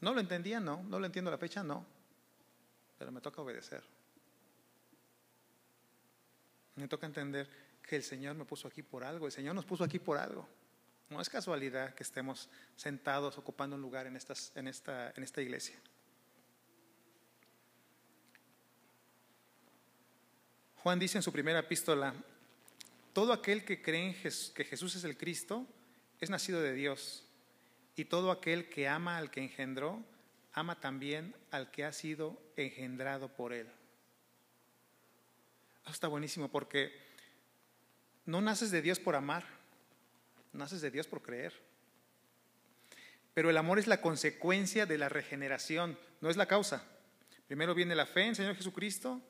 [0.00, 0.82] No lo entendía, no.
[0.84, 1.84] No lo entiendo la fecha, no.
[2.98, 3.82] Pero me toca obedecer.
[6.76, 7.48] Me toca entender
[7.82, 9.26] que el Señor me puso aquí por algo.
[9.26, 10.48] El Señor nos puso aquí por algo.
[11.10, 15.76] No es casualidad que estemos sentados ocupando un lugar en, esta, iglesia.
[20.76, 22.14] Juan dice en su primera epístola,
[23.14, 24.14] todo aquel que cree
[24.54, 25.66] que Jesús es el Cristo
[26.20, 27.24] es nacido de Dios.
[27.96, 30.04] Y todo aquel que ama al que engendró,
[30.52, 33.66] ama también al que ha sido engendrado por él.
[35.82, 36.92] Eso está buenísimo porque
[38.26, 39.57] no naces de Dios por amar,
[40.52, 41.52] naces de Dios por creer.
[43.34, 46.84] Pero el amor es la consecuencia de la regeneración, no es la causa.
[47.46, 49.22] Primero viene la fe en Señor Jesucristo,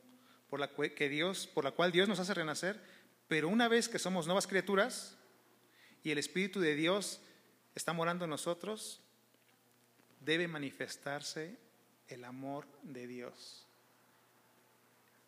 [0.49, 2.81] por la, que Dios, por la cual Dios nos hace renacer,
[3.29, 5.17] pero una vez que somos nuevas criaturas
[6.03, 7.21] y el Espíritu de Dios
[7.75, 9.03] está morando en nosotros,
[10.21, 11.59] debe manifestarse
[12.09, 13.67] el amor de Dios.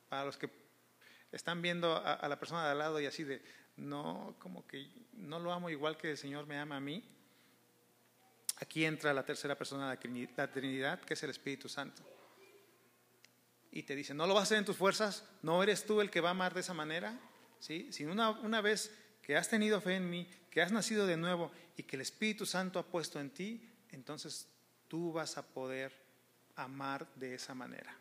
[0.08, 0.50] Para los que
[1.32, 3.42] están viendo a, la persona de al lado y así de,
[3.76, 7.04] no, como que no lo amo igual que el Señor me ama a mí,
[8.58, 12.02] aquí entra la tercera persona de la Trinidad, que es el Espíritu Santo.
[13.72, 16.10] Y te dice, no lo vas a hacer en tus fuerzas, no eres tú el
[16.10, 17.18] que va a amar de esa manera,
[17.60, 17.92] ¿sí?
[17.92, 21.52] Sino una, una vez que has tenido fe en mí, que has nacido de nuevo
[21.76, 24.48] y que el Espíritu Santo ha puesto en ti, entonces
[24.88, 25.96] tú vas a poder
[26.56, 27.96] amar de esa manera.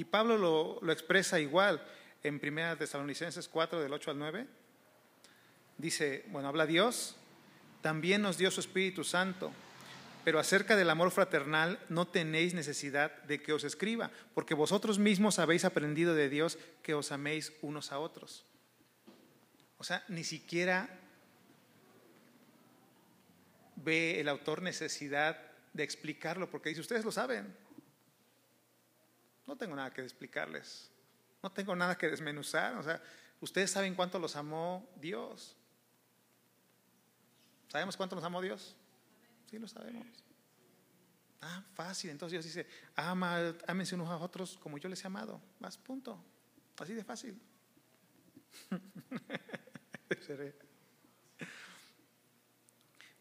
[0.00, 1.86] Y Pablo lo, expresa igual
[2.22, 4.46] en 1 Tesalonicenses 4, del 8 al 9.
[5.76, 7.16] Dice, bueno, habla Dios,
[7.82, 9.52] también nos dio su Espíritu Santo,
[10.24, 15.38] pero acerca del amor fraternal no tenéis necesidad de que os escriba, porque vosotros mismos
[15.38, 18.46] habéis aprendido de Dios que os améis unos a otros.
[19.76, 20.98] O sea, ni siquiera
[23.76, 25.38] ve el autor necesidad
[25.74, 27.54] de explicarlo, porque dice, ustedes lo saben.
[29.50, 30.88] No tengo nada que explicarles.
[31.42, 32.76] No tengo nada que desmenuzar.
[32.76, 33.02] O sea,
[33.40, 35.56] ustedes saben cuánto los amó Dios.
[37.66, 38.76] ¿Sabemos cuánto nos amó Dios?
[39.50, 40.06] Sí, lo sabemos.
[41.40, 42.10] Ah, fácil.
[42.10, 45.42] Entonces Dios dice, ama, ámense unos a otros como yo les he amado.
[45.58, 46.22] Más punto.
[46.78, 47.36] Así de fácil.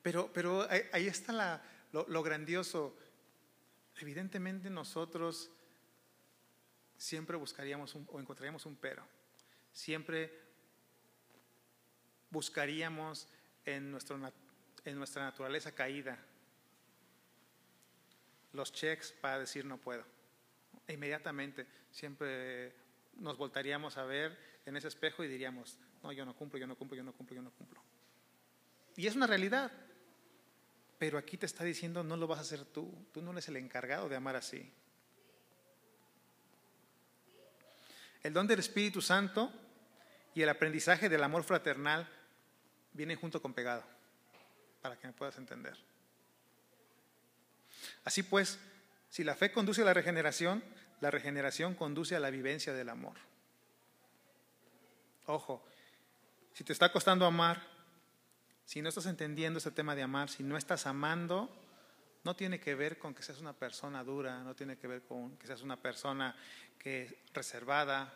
[0.04, 1.62] Pero, pero ahí está
[1.92, 2.96] lo, grandioso.
[3.98, 5.52] Evidentemente nosotros
[7.00, 9.04] siempre buscaríamos o encontraríamos un pero.
[9.72, 10.32] Siempre
[12.30, 13.28] buscaríamos
[13.66, 14.20] en, nuestro,
[14.86, 16.20] en nuestra naturaleza caída
[18.52, 20.04] los checks para decir no puedo.
[20.88, 22.76] E inmediatamente siempre
[23.16, 26.76] nos voltaríamos a ver en ese espejo y diríamos, no, yo no cumplo, yo no
[26.76, 27.82] cumplo, yo no cumplo, yo no cumplo.
[28.98, 29.72] Y es una realidad.
[30.98, 33.56] Pero aquí te está diciendo, no lo vas a hacer tú, tú no eres el
[33.56, 34.70] encargado de amar así.
[38.24, 39.52] El don del Espíritu Santo
[40.34, 42.08] y el aprendizaje del amor fraternal
[42.94, 43.84] vienen junto con pegado,
[44.82, 45.78] para que me puedas entender.
[48.04, 48.60] Así pues,
[49.10, 50.64] si la fe conduce a la regeneración,
[51.02, 53.16] la regeneración conduce a la vivencia del amor.
[55.26, 55.64] Ojo,
[56.54, 57.62] si te está costando amar,
[58.66, 61.50] si no estás entendiendo este tema de amar, si no estás amando,
[62.30, 65.36] no tiene que ver con que seas una persona dura, no tiene que ver con
[65.38, 66.36] que seas una persona
[66.78, 68.14] que reservada.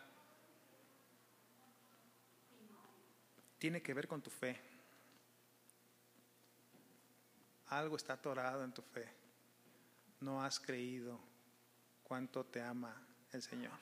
[3.58, 4.56] Tiene que ver con tu fe.
[7.70, 9.12] Algo está atorado en tu fe.
[10.20, 11.18] No has creído
[12.04, 12.94] cuánto te ama
[13.32, 13.76] el Señor.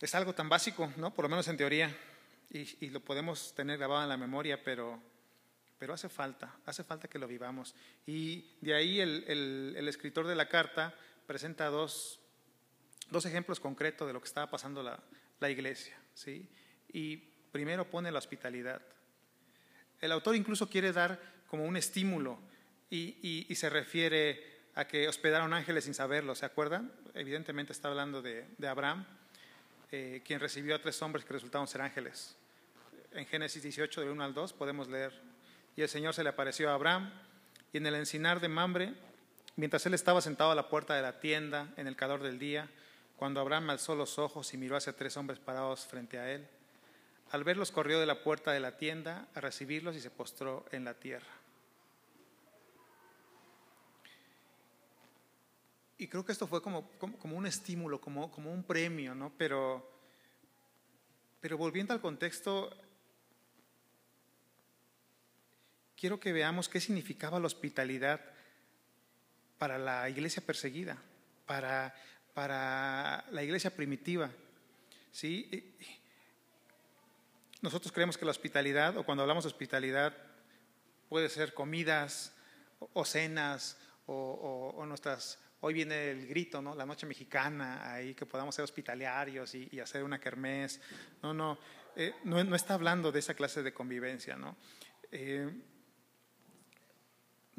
[0.00, 1.14] Es algo tan básico, ¿no?
[1.14, 1.96] Por lo menos en teoría
[2.50, 5.00] y, lo podemos tener grabado en la memoria, pero,
[5.80, 7.74] pero hace falta, hace falta que lo vivamos.
[8.06, 9.24] Y de ahí el,
[9.76, 10.94] el, escritor de la carta
[11.26, 12.20] presenta dos,
[13.10, 15.02] dos, ejemplos concretos de lo que estaba pasando la,
[15.40, 15.98] la iglesia.
[16.12, 16.46] ¿sí?
[16.92, 17.16] Y
[17.50, 18.82] primero pone la hospitalidad.
[20.02, 22.38] El autor incluso quiere dar como un estímulo
[22.90, 26.92] y, y, se refiere a que hospedaron ángeles sin saberlo, ¿se acuerdan?
[27.14, 29.06] Evidentemente está hablando de, de Abraham,
[29.90, 32.36] eh, quien recibió a tres hombres que resultaron ser ángeles
[33.12, 35.29] en Génesis 18, del 1 al 2, podemos leer.
[35.80, 37.10] Y el Señor se le apareció a Abraham
[37.72, 38.92] y en el encinar de Mambre,
[39.56, 42.68] mientras él estaba sentado a la puerta de la tienda en el calor del día,
[43.16, 46.46] cuando Abraham alzó los ojos y miró hacia tres hombres parados frente a él,
[47.30, 50.84] al verlos corrió de la puerta de la tienda a recibirlos y se postró en
[50.84, 51.32] la tierra.
[55.96, 59.32] Y creo que esto fue como, como, un estímulo, como, como un premio, ¿no?
[59.38, 59.90] Pero,
[61.40, 62.70] pero volviendo al contexto,
[66.00, 68.20] quiero que veamos qué significaba la hospitalidad
[69.58, 70.96] para la iglesia perseguida,
[71.44, 71.94] para,
[72.32, 74.30] para la iglesia primitiva.
[75.12, 75.76] ¿sí?
[77.60, 80.16] Nosotros creemos que la hospitalidad, o cuando hablamos de hospitalidad,
[81.10, 82.32] puede ser comidas
[82.94, 85.38] o, cenas o, nuestras...
[85.60, 86.74] Hoy viene el grito, ¿no?
[86.74, 90.80] La noche mexicana, ahí que podamos ser hospitalarios y, hacer una kermés.
[91.22, 91.58] No, no,
[91.94, 94.56] eh, no, no, está hablando de esa clase de convivencia, ¿no?
[95.12, 95.50] Eh,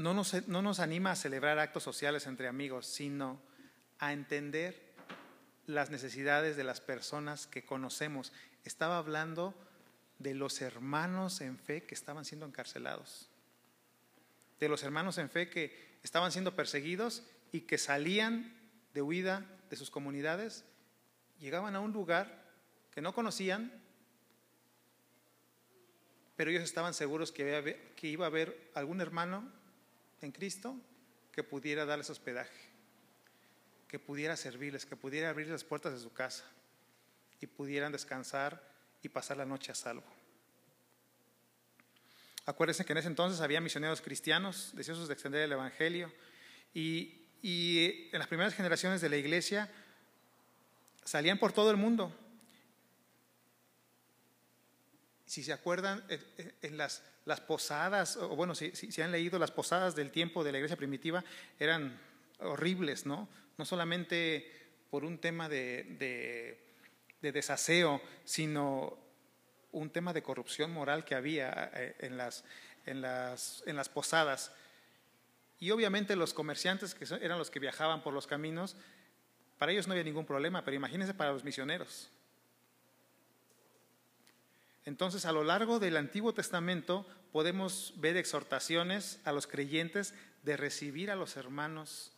[0.02, 3.42] no nos, anima a celebrar actos sociales entre amigos, sino
[4.00, 4.94] a entender
[5.68, 8.34] las necesidades de las personas que conocemos.
[8.64, 9.54] Estaba hablando
[10.20, 13.30] de los hermanos en fe que estaban siendo encarcelados,
[14.60, 18.54] de los hermanos en fe que estaban siendo perseguidos y que salían
[18.94, 20.66] de huida de sus comunidades,
[21.40, 22.42] llegaban a un lugar
[22.92, 23.72] que no conocían,
[26.36, 29.52] pero ellos estaban seguros que, iba a haber algún hermano
[30.22, 30.76] en Cristo
[31.32, 32.70] que pudiera darles hospedaje,
[33.88, 36.44] que pudiera servirles, que pudiera abrir las puertas de su casa
[37.40, 38.62] y pudieran descansar
[39.02, 40.06] y pasar la noche a salvo.
[42.46, 46.12] Acuérdense que en ese entonces había misioneros cristianos deseosos de extender el Evangelio
[46.74, 49.70] y, y en las primeras generaciones de la iglesia
[51.04, 52.16] salían por todo el mundo.
[55.32, 56.04] Si se acuerdan,
[56.62, 60.76] en las posadas, o bueno, si, han leído las posadas del tiempo de la iglesia
[60.76, 61.24] primitiva,
[61.58, 61.98] eran
[62.40, 63.30] horribles, ¿no?
[63.58, 64.52] No solamente
[64.90, 66.60] por un tema de,
[67.22, 68.98] desaseo, sino
[69.72, 72.44] un tema de corrupción moral que había eh, en las,
[72.86, 73.02] en
[73.78, 74.52] las posadas.
[75.62, 78.76] Y obviamente los comerciantes, que eran los que viajaban por los caminos,
[79.58, 82.10] para ellos no había ningún problema, pero imagínense para los misioneros.
[84.86, 90.14] Entonces, a lo largo del Antiguo Testamento podemos ver exhortaciones a los creyentes
[90.44, 92.14] de recibir a los hermanos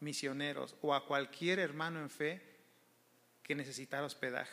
[0.00, 2.42] misioneros o a cualquier hermano en fe
[3.42, 4.52] que necesitara hospedaje.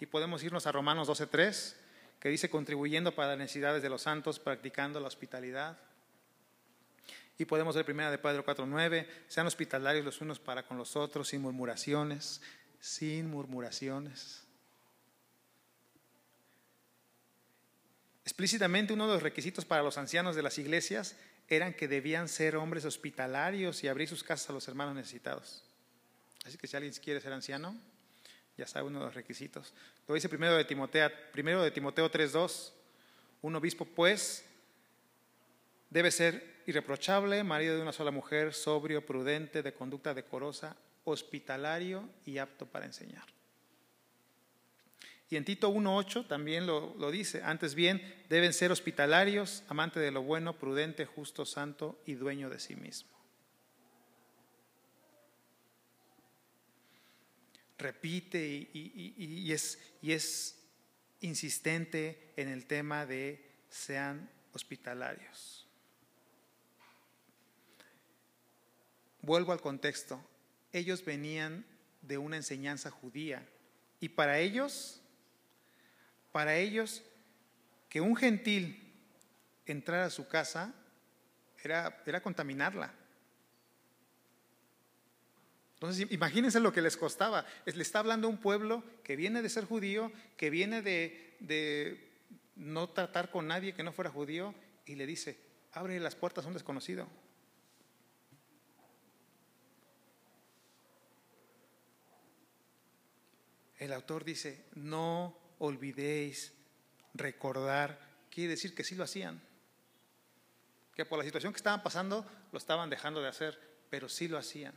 [0.00, 1.74] Y podemos irnos a Romanos 12.3,
[2.20, 5.78] que dice contribuyendo para las necesidades de los santos, practicando la hospitalidad.
[7.38, 11.28] Y podemos ver primera de Pedro 4.9, sean hospitalarios los unos para con los otros,
[11.28, 12.40] sin murmuraciones,
[12.80, 14.45] sin murmuraciones.
[18.26, 21.14] Explícitamente uno de los requisitos para los ancianos de las iglesias
[21.48, 25.62] eran que debían ser hombres hospitalarios y abrir sus casas a los hermanos necesitados.
[26.44, 27.76] Así que si alguien quiere ser anciano,
[28.58, 29.72] ya sabe uno de los requisitos.
[30.08, 32.72] Lo dice primero de Timoteo, primero de Timoteo 3.2.
[33.42, 34.44] Un obispo, pues,
[35.88, 42.38] debe ser irreprochable, marido de una sola mujer, sobrio, prudente, de conducta decorosa, hospitalario y
[42.38, 43.35] apto para enseñar.
[45.28, 50.12] Y en Tito 1.8 también lo, lo, dice, antes bien, deben ser hospitalarios, amante de
[50.12, 53.10] lo bueno, prudente, justo, santo y dueño de sí mismo.
[57.78, 58.70] Repite y,
[59.18, 60.58] y, es, y es
[61.20, 65.66] insistente en el tema de sean hospitalarios.
[69.20, 70.24] Vuelvo al contexto.
[70.72, 71.66] Ellos venían
[72.00, 73.46] de una enseñanza judía
[73.98, 75.02] y para ellos
[76.36, 77.02] para ellos
[77.88, 78.92] que un gentil
[79.64, 80.74] entrara a su casa
[81.62, 82.92] era, era contaminarla.
[85.72, 87.46] Entonces, imagínense lo que les costaba.
[87.64, 92.06] Le está hablando un pueblo que viene de ser judío, que viene de, de
[92.54, 95.40] no tratar con nadie que no fuera judío, y le dice,
[95.72, 97.08] abre las puertas a un desconocido.
[103.78, 106.52] El autor dice, no olvidéis
[107.14, 107.98] recordar,
[108.30, 109.40] quiere decir que sí lo hacían.
[110.94, 113.58] Que por la situación que estaban pasando lo estaban dejando de hacer,
[113.90, 114.74] pero sí lo hacían.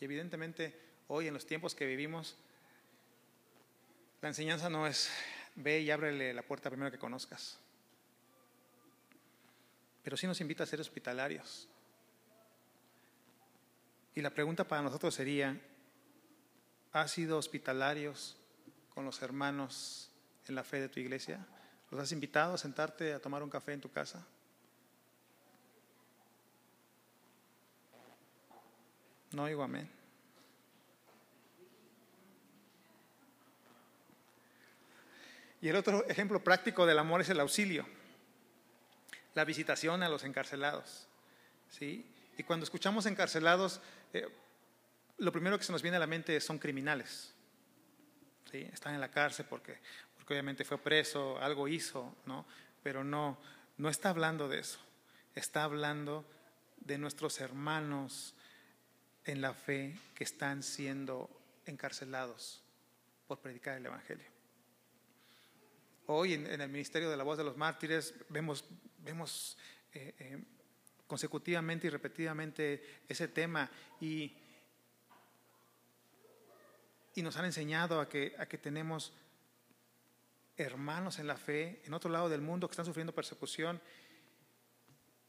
[0.00, 2.36] Y evidentemente hoy en los tiempos que vivimos,
[4.20, 5.10] la enseñanza no es
[5.56, 7.58] ve y ábrele la puerta primero que conozcas.
[10.02, 11.68] Pero sí nos invita a ser hospitalarios.
[14.14, 15.60] Y la pregunta para nosotros sería,
[16.92, 18.39] ¿has sido hospitalarios
[19.00, 20.10] con los hermanos
[20.46, 21.40] en la fe de tu iglesia?
[21.90, 24.26] ¿Los has invitado a sentarte a tomar un café en tu casa?
[29.32, 29.90] No digo amén.
[35.62, 37.86] Y el otro ejemplo práctico del amor es el auxilio,
[39.32, 41.08] la visitación a los encarcelados.
[41.70, 42.04] ¿sí?
[42.36, 43.80] Y cuando escuchamos encarcelados,
[44.12, 44.28] eh,
[45.16, 47.32] lo primero que se nos viene a la mente son criminales.
[48.52, 49.78] Están en la cárcel porque,
[50.28, 52.16] obviamente fue preso, algo hizo.
[52.82, 53.38] Pero no,
[53.78, 54.78] no está hablando de eso.
[55.34, 56.24] Está hablando
[56.78, 58.34] de nuestros hermanos
[59.24, 61.30] en la fe que están siendo
[61.66, 62.62] encarcelados
[63.26, 64.26] por predicar el Evangelio.
[66.06, 68.64] Hoy en, el Ministerio de la Voz de los Mártires vemos,
[68.98, 69.56] vemos
[69.92, 70.42] eh, eh,
[71.06, 74.32] consecutivamente y repetidamente ese tema y
[77.14, 79.12] y nos han enseñado a que, a que tenemos
[80.56, 83.80] hermanos en la fe en otro lado del mundo que están sufriendo persecución.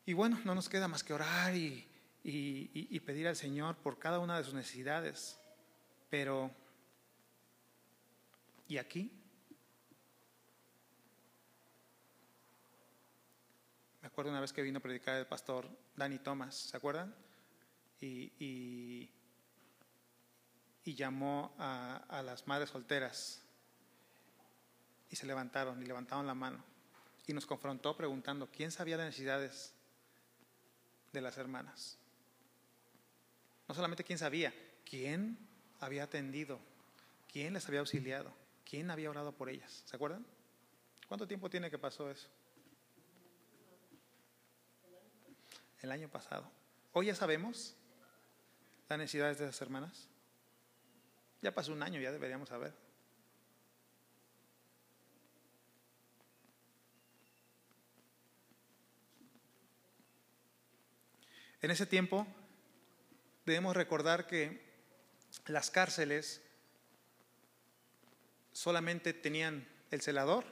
[0.05, 1.87] Y bueno, no nos queda más que orar y,
[2.23, 5.39] y, pedir al Señor por cada una de sus necesidades.
[6.09, 6.51] Pero,
[8.67, 9.11] ¿y aquí?
[14.01, 17.15] Me acuerdo una vez que vino a predicar el pastor Danny Thomas, ¿se acuerdan?
[18.01, 19.09] y, y
[20.85, 23.41] llamó a, las madres solteras
[25.09, 26.63] y se levantaron y levantaron la mano
[27.27, 29.73] y nos confrontó preguntando quién sabía de necesidades
[31.13, 31.97] de las hermanas.
[33.67, 35.37] No solamente quién sabía, quién
[35.79, 36.59] había atendido,
[37.31, 38.33] quién les había auxiliado,
[38.65, 39.83] quién había orado por ellas.
[39.85, 40.25] ¿Se acuerdan?
[41.07, 42.27] ¿Cuánto tiempo tiene que pasó eso?
[45.81, 46.49] El año pasado.
[46.93, 47.75] Hoy ya sabemos
[48.89, 50.10] las necesidades de esas hermanas.
[51.41, 52.73] Ya pasó un año, ya deberíamos saber.
[61.61, 62.25] En ese tiempo
[63.45, 64.61] debemos recordar que
[65.45, 66.41] las cárceles
[68.51, 70.45] solamente tenían el celador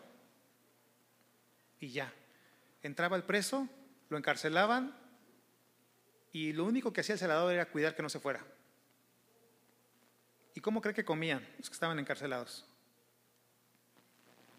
[1.80, 2.14] y ya.
[2.84, 3.68] Entraba el preso,
[4.10, 4.96] lo encarcelaban
[6.32, 8.46] y lo único que hacía el celador era cuidar que no se fuera.
[10.60, 12.66] ¿Y cómo creen que comían los que estaban encarcelados?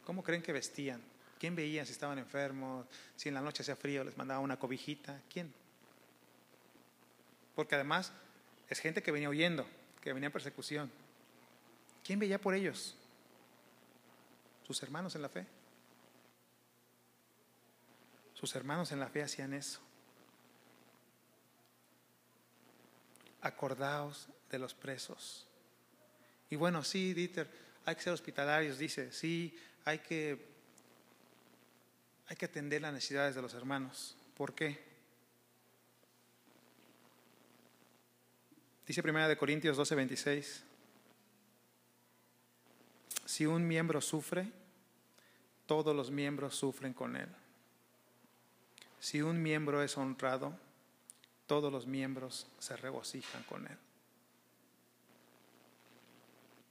[0.06, 1.02] ¿Cómo creen que vestían?
[1.38, 2.86] ¿Quién veía si estaban enfermos?
[3.16, 5.20] Si en la noche hacía frío, les mandaba una cobijita.
[5.30, 5.52] ¿Quién?
[7.54, 8.12] Porque además
[8.70, 9.66] es gente que venía huyendo,
[10.00, 10.90] que venía en persecución.
[12.02, 12.96] ¿Quién veía por ellos?
[14.66, 15.46] Sus hermanos en la fe.
[18.32, 19.80] Sus hermanos en la fe hacían eso.
[23.42, 25.46] Acordaos de los presos.
[26.50, 27.48] Y bueno, sí, Dieter,
[27.84, 30.46] hay que ser hospitalarios, dice, sí, hay que,
[32.26, 34.16] hay que atender las necesidades de los hermanos.
[34.36, 34.90] ¿Por qué?
[38.86, 40.64] Dice Primera de Corintios 12, 26.
[43.24, 44.50] Si un miembro sufre,
[45.66, 47.28] todos los miembros sufren con él.
[48.98, 50.58] Si un miembro es honrado,
[51.46, 53.78] todos los miembros se regocijan con él.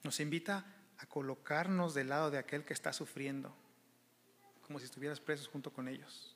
[0.04, 0.66] Nos invita
[0.98, 3.54] a colocarnos del lado de aquel que está sufriendo,
[4.66, 6.36] como si estuvieras presos junto con ellos.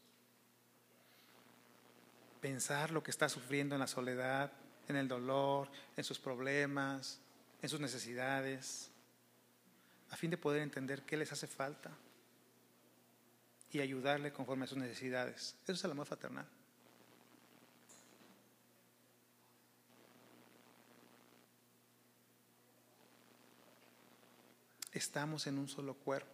[2.42, 4.52] Pensar lo que está sufriendo en la soledad,
[4.88, 7.20] en el dolor, en sus problemas,
[7.62, 8.92] en sus necesidades,
[10.10, 11.92] a fin de poder entender qué les hace falta
[13.72, 15.56] y ayudarle conforme a sus necesidades.
[15.64, 16.46] Eso es el amor fraternal.
[24.94, 26.32] Estamos en un solo cuerpo.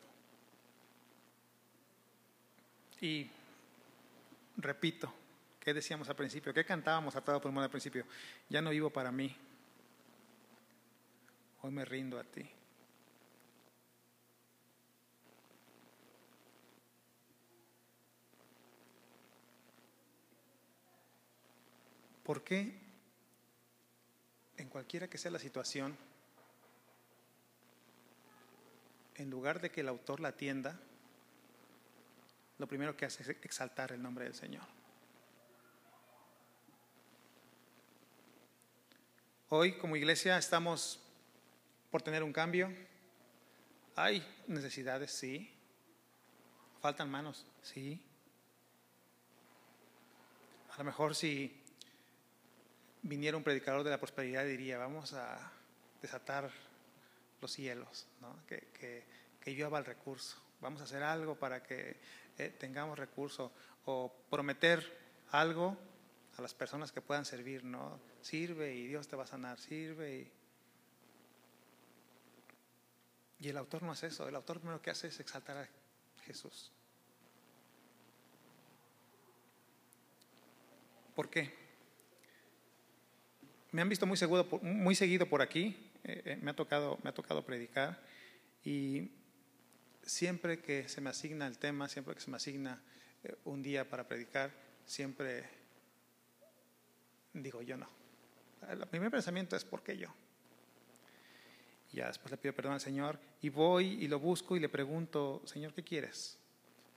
[3.02, 3.30] Y
[4.58, 5.14] repito,
[5.60, 6.54] ¿qué decíamos al principio?
[6.54, 8.06] ¿Qué cantábamos a todo pulmón al principio?
[8.50, 9.34] Ya no vivo para mí.
[11.62, 12.50] Hoy me rindo a ti.
[22.24, 22.90] ¿Por qué
[24.58, 25.98] en cualquiera que sea la situación,
[29.20, 30.80] en lugar de que el autor la atienda,
[32.58, 34.64] lo primero que hace es exaltar el nombre del Señor?
[39.50, 41.00] Hoy como iglesia estamos
[41.90, 42.72] por tener un cambio.
[43.96, 45.52] Hay necesidades, sí.
[46.82, 48.02] Faltan manos, sí.
[50.72, 51.62] A lo mejor si
[53.02, 55.52] viniera un predicador de la prosperidad diría, vamos a
[56.02, 56.52] desatar
[57.42, 58.36] los cielos, ¿no?
[58.48, 59.04] que, que,
[59.40, 61.98] que llueva el recurso, vamos a hacer algo para que
[62.38, 63.52] eh, tengamos recurso
[63.86, 64.98] o prometer
[65.32, 65.78] algo
[66.38, 68.00] a las personas que puedan servir, ¿no?
[68.22, 70.32] Sirve y Dios te va a sanar, sirve y...
[73.42, 75.70] Y el autor no hace eso, el autor lo que hace es exaltar a
[76.26, 76.74] Jesús.
[81.16, 81.70] ¿Por qué?
[83.72, 87.10] me han visto muy, seguro, muy seguido por aquí, eh, eh, me, ha tocado, me
[87.10, 88.02] ha tocado predicar
[88.64, 89.12] y
[90.02, 92.82] siempre que se me asigna el tema, siempre que se me asigna
[93.24, 94.52] eh, un día para predicar,
[94.86, 95.44] siempre
[97.34, 97.88] digo yo no.
[98.70, 100.10] El primer pensamiento es ¿por qué yo?
[101.92, 105.42] Ya después le pido perdón al Señor y voy y lo busco y le pregunto,
[105.46, 106.38] Señor, ¿qué quieres?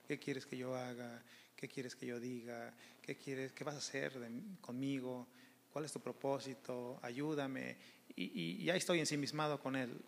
[0.07, 1.23] ¿Qué quieres que yo haga?
[1.57, 2.75] ¿Qué quieres que yo diga?
[3.01, 3.53] ¿Qué quieres?
[3.53, 4.13] ¿Qué vas a hacer
[4.61, 5.29] conmigo?
[5.73, 6.99] ¿Cuál es tu propósito?
[7.03, 7.77] Ayúdame.
[8.17, 10.01] Y, ya estoy ensimismado con él.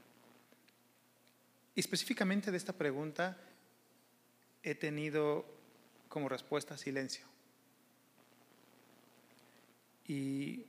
[1.74, 3.36] Y específicamente de esta pregunta
[4.62, 5.44] he tenido
[6.09, 7.26] como respuesta silencio.
[10.07, 10.66] Y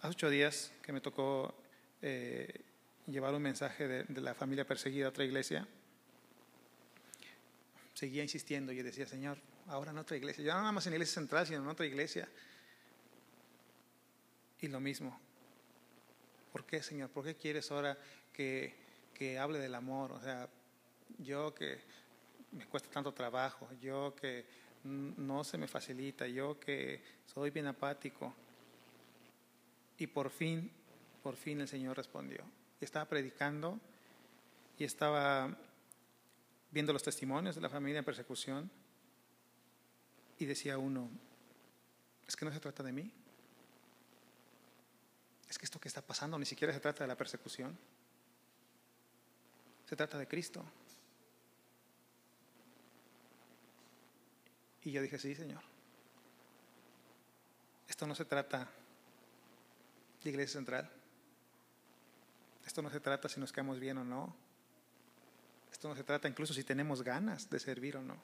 [0.00, 1.54] hace ocho días que me tocó
[2.02, 2.62] eh,
[3.06, 5.68] llevar un mensaje de, de, la familia perseguida a otra iglesia,
[7.92, 9.38] seguía insistiendo y decía, Señor,
[9.68, 11.86] ahora en otra iglesia, ya no nada más en la iglesia central, sino en otra
[11.86, 12.28] iglesia.
[14.60, 15.20] Y lo mismo.
[16.54, 17.10] ¿Por qué, Señor?
[17.10, 17.98] ¿Por qué quieres ahora
[18.32, 18.72] que,
[19.12, 20.12] que hable del amor?
[20.12, 20.48] O sea,
[21.18, 21.80] yo que
[22.52, 24.44] me cuesta tanto trabajo, yo que
[24.84, 28.32] no se me facilita, yo que soy bien apático.
[29.98, 30.70] Y por fin,
[31.24, 32.44] por fin el Señor respondió.
[32.80, 33.80] Estaba predicando
[34.78, 35.58] y estaba
[36.70, 38.70] viendo los testimonios de la familia en persecución
[40.38, 41.10] y decía uno,
[42.28, 43.10] es que no se trata de mí,
[45.54, 47.78] es que esto que está pasando ni siquiera se trata de la persecución,
[49.86, 50.64] se trata de Cristo.
[54.82, 55.62] Y yo dije, sí, Señor,
[57.86, 58.68] esto no se trata
[60.24, 60.90] de Iglesia Central,
[62.66, 64.34] esto no se trata si nos quedamos bien o no,
[65.70, 68.20] esto no se trata incluso si tenemos ganas de servir o no.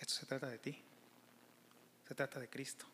[0.00, 0.82] Esto se trata de ti,
[2.08, 2.86] se trata de Cristo.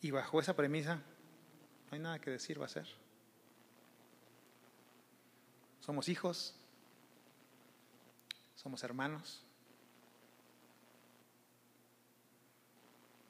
[0.00, 2.86] Y bajo esa premisa, no hay nada que decir, va a ser.
[5.80, 6.54] Somos hijos,
[8.54, 9.44] somos hermanos.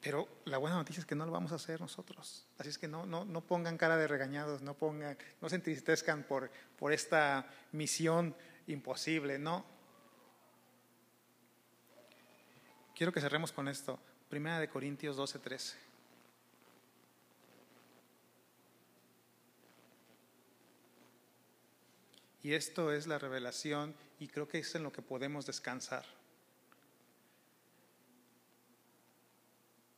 [0.01, 2.45] Pero la buena noticia es que no lo vamos a hacer nosotros.
[2.57, 6.23] Así es que no, no, no pongan cara de regañados, no pongan, no se entristezcan
[6.23, 8.35] por, por esta misión
[8.67, 9.65] imposible, no.
[12.95, 13.99] Quiero que cerremos con esto.
[14.29, 15.88] Primera de Corintios 12, 13.
[22.41, 26.05] Y esto es la revelación y creo que es en lo que podemos descansar.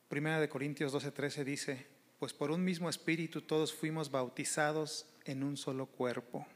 [0.08, 1.86] Primera de Corintios 12:13 dice,
[2.18, 6.46] pues por un mismo espíritu todos fuimos bautizados en un solo cuerpo.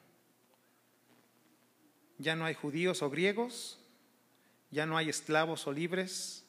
[2.19, 3.81] Ya no hay judíos o griegos,
[4.71, 6.45] ya no hay esclavos o libres,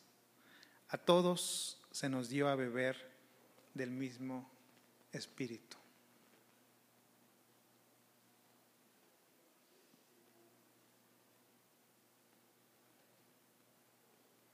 [0.90, 3.10] a todos se nos dio a beber
[3.74, 4.50] del mismo
[5.12, 5.77] espíritu.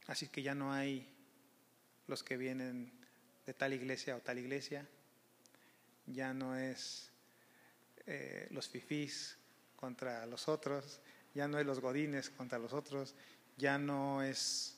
[0.08, 1.10] Así que ya no hay
[2.08, 2.92] los que vienen
[3.46, 4.88] de tal iglesia o tal iglesia,
[6.06, 7.12] ya no es
[8.06, 9.38] eh, los fifís
[9.76, 11.00] contra los otros,
[11.34, 13.16] ya no es los godines contra los otros,
[13.58, 14.78] ya no es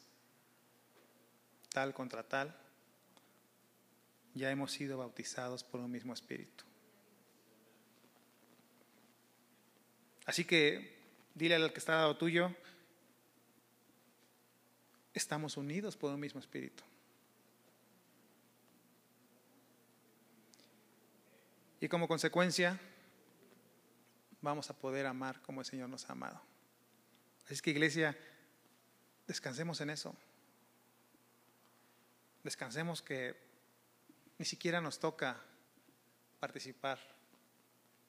[1.69, 2.55] tal contra tal,
[4.33, 6.63] ya hemos sido bautizados por un mismo espíritu.
[10.25, 10.95] Así que
[11.35, 12.55] dile al que está dado tuyo,
[15.15, 16.83] estamos unidos por un mismo espíritu.
[21.79, 22.79] Y como consecuencia,
[24.41, 26.41] vamos a poder amar como el Señor nos ha amado.
[27.45, 28.17] Así que iglesia,
[29.27, 30.15] descansemos en eso.
[32.43, 33.35] Descansemos que
[34.37, 35.41] ni siquiera nos toca
[36.39, 36.99] participar,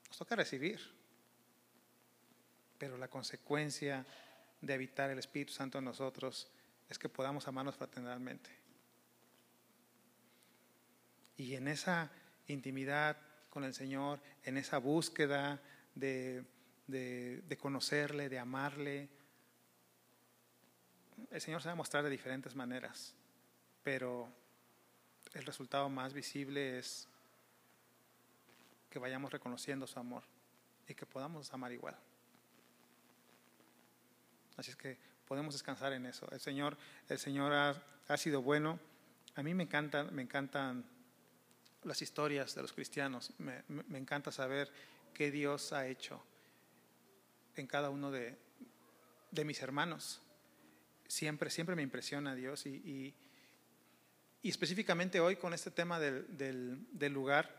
[0.09, 0.81] nos toca recibir.
[2.79, 4.05] Pero la consecuencia
[4.61, 6.51] de habitar el Espíritu Santo en nosotros
[6.89, 8.51] es que podamos amarnos fraternalmente.
[11.37, 12.11] Y en esa
[12.47, 13.17] intimidad
[13.51, 15.61] con el Señor, en esa búsqueda
[15.95, 16.45] de,
[16.87, 19.09] de, conocerle, de amarle,
[21.31, 23.15] el Señor se va a mostrar de diferentes maneras,
[23.83, 24.31] pero
[25.35, 27.09] el resultado más visible es
[28.91, 30.23] que vayamos reconociendo su amor
[30.89, 31.97] y que podamos amar igual.
[34.57, 36.29] Así es que podemos descansar en eso.
[36.31, 36.77] El Señor,
[37.09, 38.79] el Señor ha, sido bueno.
[39.35, 40.85] A mí me encantan, me encantan
[41.85, 43.33] las historias de los cristianos.
[43.39, 43.63] Me,
[43.99, 44.71] encanta saber
[45.13, 46.23] qué Dios ha hecho
[47.57, 48.37] en cada uno de,
[49.45, 50.21] mis hermanos.
[51.09, 53.15] Siempre, siempre me impresiona Dios y,
[54.43, 57.55] y, específicamente hoy con este tema del, del lugar,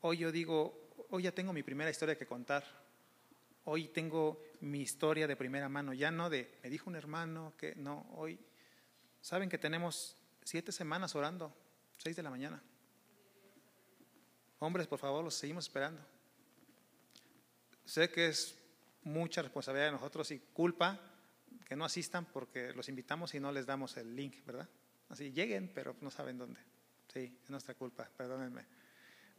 [0.00, 2.64] hoy yo digo, hoy ya tengo mi primera historia que contar
[3.64, 7.74] Hoy tengo mi historia de primera mano, ya no de, me dijo un hermano que
[7.74, 8.38] no, hoy,
[9.20, 11.54] saben que tenemos siete semanas orando,
[11.98, 12.62] seis de la mañana.
[14.58, 16.00] Hombres, por favor, los seguimos esperando.
[17.84, 18.58] Sé que es
[19.02, 21.00] mucha responsabilidad de nosotros y culpa
[21.66, 24.68] que no asistan porque los invitamos y no les damos el link, ¿verdad?
[25.08, 26.60] Así, lleguen, pero no saben dónde.
[27.08, 28.64] Sí, es nuestra culpa, perdónenme.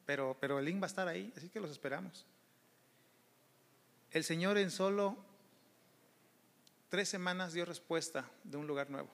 [0.06, 2.26] Pero, pero el link va a estar ahí, así que los esperamos.
[4.12, 5.18] El Señor en solo
[6.90, 9.10] tres semanas dio respuesta de un lugar nuevo.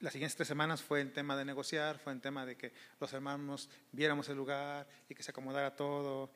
[0.00, 3.12] Las siguientes tres semanas fue en tema de negociar, fue en tema de que los
[3.12, 6.30] hermanos viéramos el lugar y que se acomodara todo.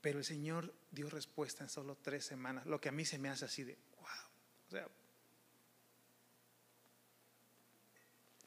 [0.00, 3.28] Pero el Señor dio respuesta en solo tres semanas, lo que a mí se me
[3.28, 4.06] hace así de, wow.
[4.68, 4.88] O sea,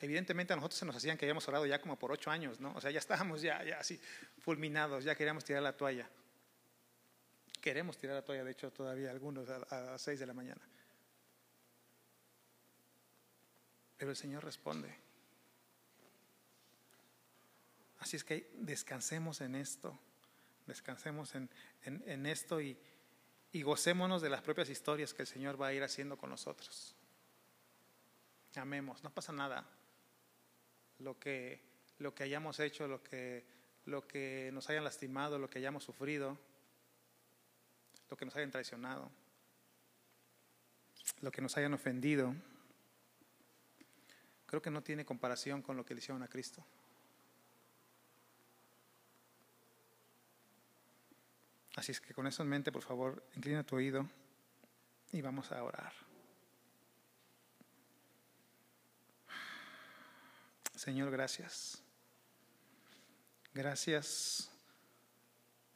[0.01, 2.73] Evidentemente a nosotros se nos hacían que habíamos orado ya como por ocho años, ¿no?
[2.73, 3.99] O sea, ya estábamos ya, ya así
[4.39, 6.09] fulminados, ya queríamos tirar la toalla.
[7.59, 10.61] Queremos tirar la toalla, de hecho, todavía algunos a, las seis de la mañana.
[13.97, 14.95] Pero el Señor responde.
[17.99, 19.99] Así es que descansemos en esto,
[20.65, 21.49] descansemos en,
[21.83, 22.77] en, esto y,
[23.51, 26.95] y gocémonos de las propias historias que el Señor va a ir haciendo con nosotros.
[28.55, 29.67] Amemos, no pasa nada
[30.99, 31.61] lo que,
[31.99, 33.45] lo que hayamos hecho, lo que,
[33.85, 36.37] lo que nos hayan lastimado, lo que hayamos sufrido,
[38.09, 39.09] lo que nos hayan traicionado,
[41.21, 42.33] lo que nos hayan ofendido,
[44.45, 46.63] creo que no tiene comparación con lo que le hicieron a Cristo.
[51.75, 54.05] Así es que con eso en mente, por favor, inclina tu oído
[55.11, 55.93] y vamos a orar.
[60.79, 61.83] Señor, gracias.
[63.53, 64.49] Gracias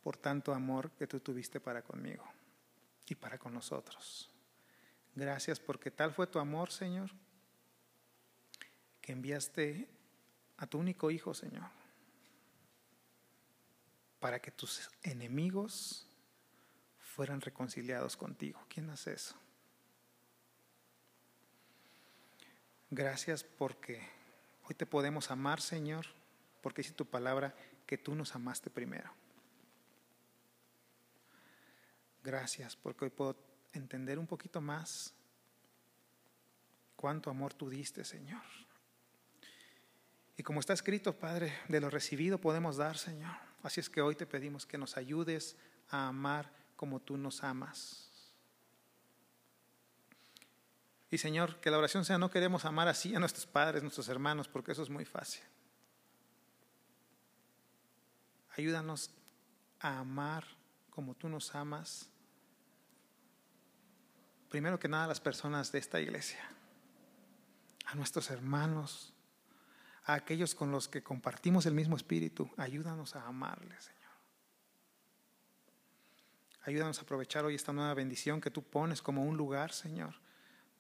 [0.02, 2.24] por tanto amor que tú tuviste para conmigo
[3.08, 4.32] y para con nosotros.
[5.14, 7.12] Gracias porque tal fue tu amor, Señor,
[9.02, 9.90] que enviaste
[10.56, 11.70] a tu único Hijo, Señor,
[14.22, 16.08] para que tus enemigos
[16.98, 18.66] fueran reconciliados contigo.
[18.70, 19.36] ¿Quién hace eso?
[22.90, 24.23] Gracias porque
[24.64, 26.06] Hoy te podemos amar, Señor,
[26.62, 27.54] porque dice tu palabra
[27.86, 29.12] que tú nos amaste primero.
[32.24, 33.36] Gracias, porque hoy puedo
[33.74, 35.14] entender un poquito más
[36.96, 38.42] cuánto amor tú diste, Señor.
[40.38, 43.36] Y como está escrito, Padre, de lo recibido podemos dar, Señor.
[43.62, 45.58] Así es que hoy te pedimos que nos ayudes
[45.90, 48.13] a amar como tú nos amas.
[51.14, 54.48] Y Señor, que la oración sea, no queremos amar así a nuestros padres, nuestros hermanos,
[54.48, 55.44] porque eso es muy fácil.
[58.58, 59.12] Ayúdanos
[59.80, 60.44] a amar
[60.90, 62.10] como tú nos amas.
[64.50, 66.50] Primero que nada a las personas de esta iglesia,
[67.86, 69.14] a nuestros hermanos,
[70.06, 72.50] a aquellos con los que compartimos el mismo espíritu.
[72.58, 74.14] Ayúdanos a amarles, Señor.
[76.64, 80.24] Ayúdanos a aprovechar hoy esta nueva bendición que tú pones como un lugar, Señor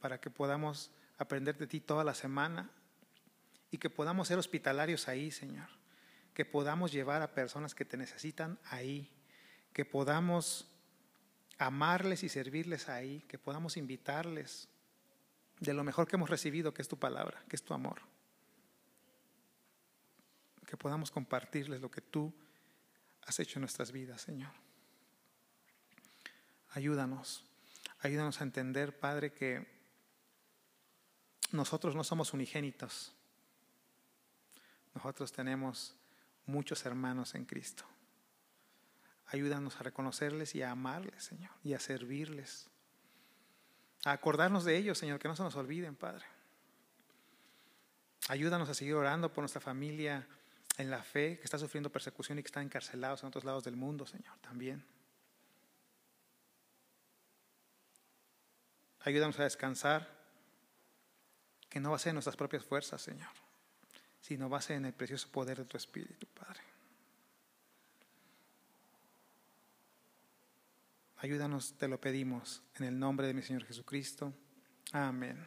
[0.03, 2.69] para que podamos aprender de ti toda la semana
[3.71, 5.69] y que podamos ser hospitalarios ahí, Señor.
[6.33, 9.09] Que podamos llevar a personas que te necesitan ahí.
[9.71, 10.67] Que podamos
[11.57, 13.21] amarles y servirles ahí.
[13.29, 14.67] Que podamos invitarles
[15.61, 18.01] de lo mejor que hemos recibido, que es tu palabra, que es tu amor.
[20.67, 22.33] Que podamos compartirles lo que tú
[23.25, 24.51] has hecho en nuestras vidas, Señor.
[26.71, 27.45] Ayúdanos.
[28.01, 29.72] Ayúdanos a entender, Padre, que
[31.53, 33.13] nosotros no somos unigénitos.
[34.95, 35.95] Nosotros tenemos
[36.45, 37.85] muchos hermanos en Cristo.
[39.27, 42.69] Ayúdanos a reconocerles y a amarles, Señor, y a servirles.
[44.05, 46.25] A acordarnos de ellos, Señor, que no se nos olviden, Padre.
[48.29, 50.27] Ayúdanos a seguir orando por nuestra familia
[50.77, 53.75] en la fe que está sufriendo persecución y que está encarcelados en otros lados del
[53.75, 54.83] mundo, Señor, también.
[59.01, 60.22] Ayúdanos a descansar
[61.73, 63.31] que no va a ser en nuestras propias fuerzas, Señor,
[64.21, 66.61] sino va a ser en el precioso poder de tu Espíritu, Padre.
[71.17, 74.31] Ayúdanos, te lo pedimos, en el nombre de mi Señor Jesucristo.
[74.91, 75.43] Amén.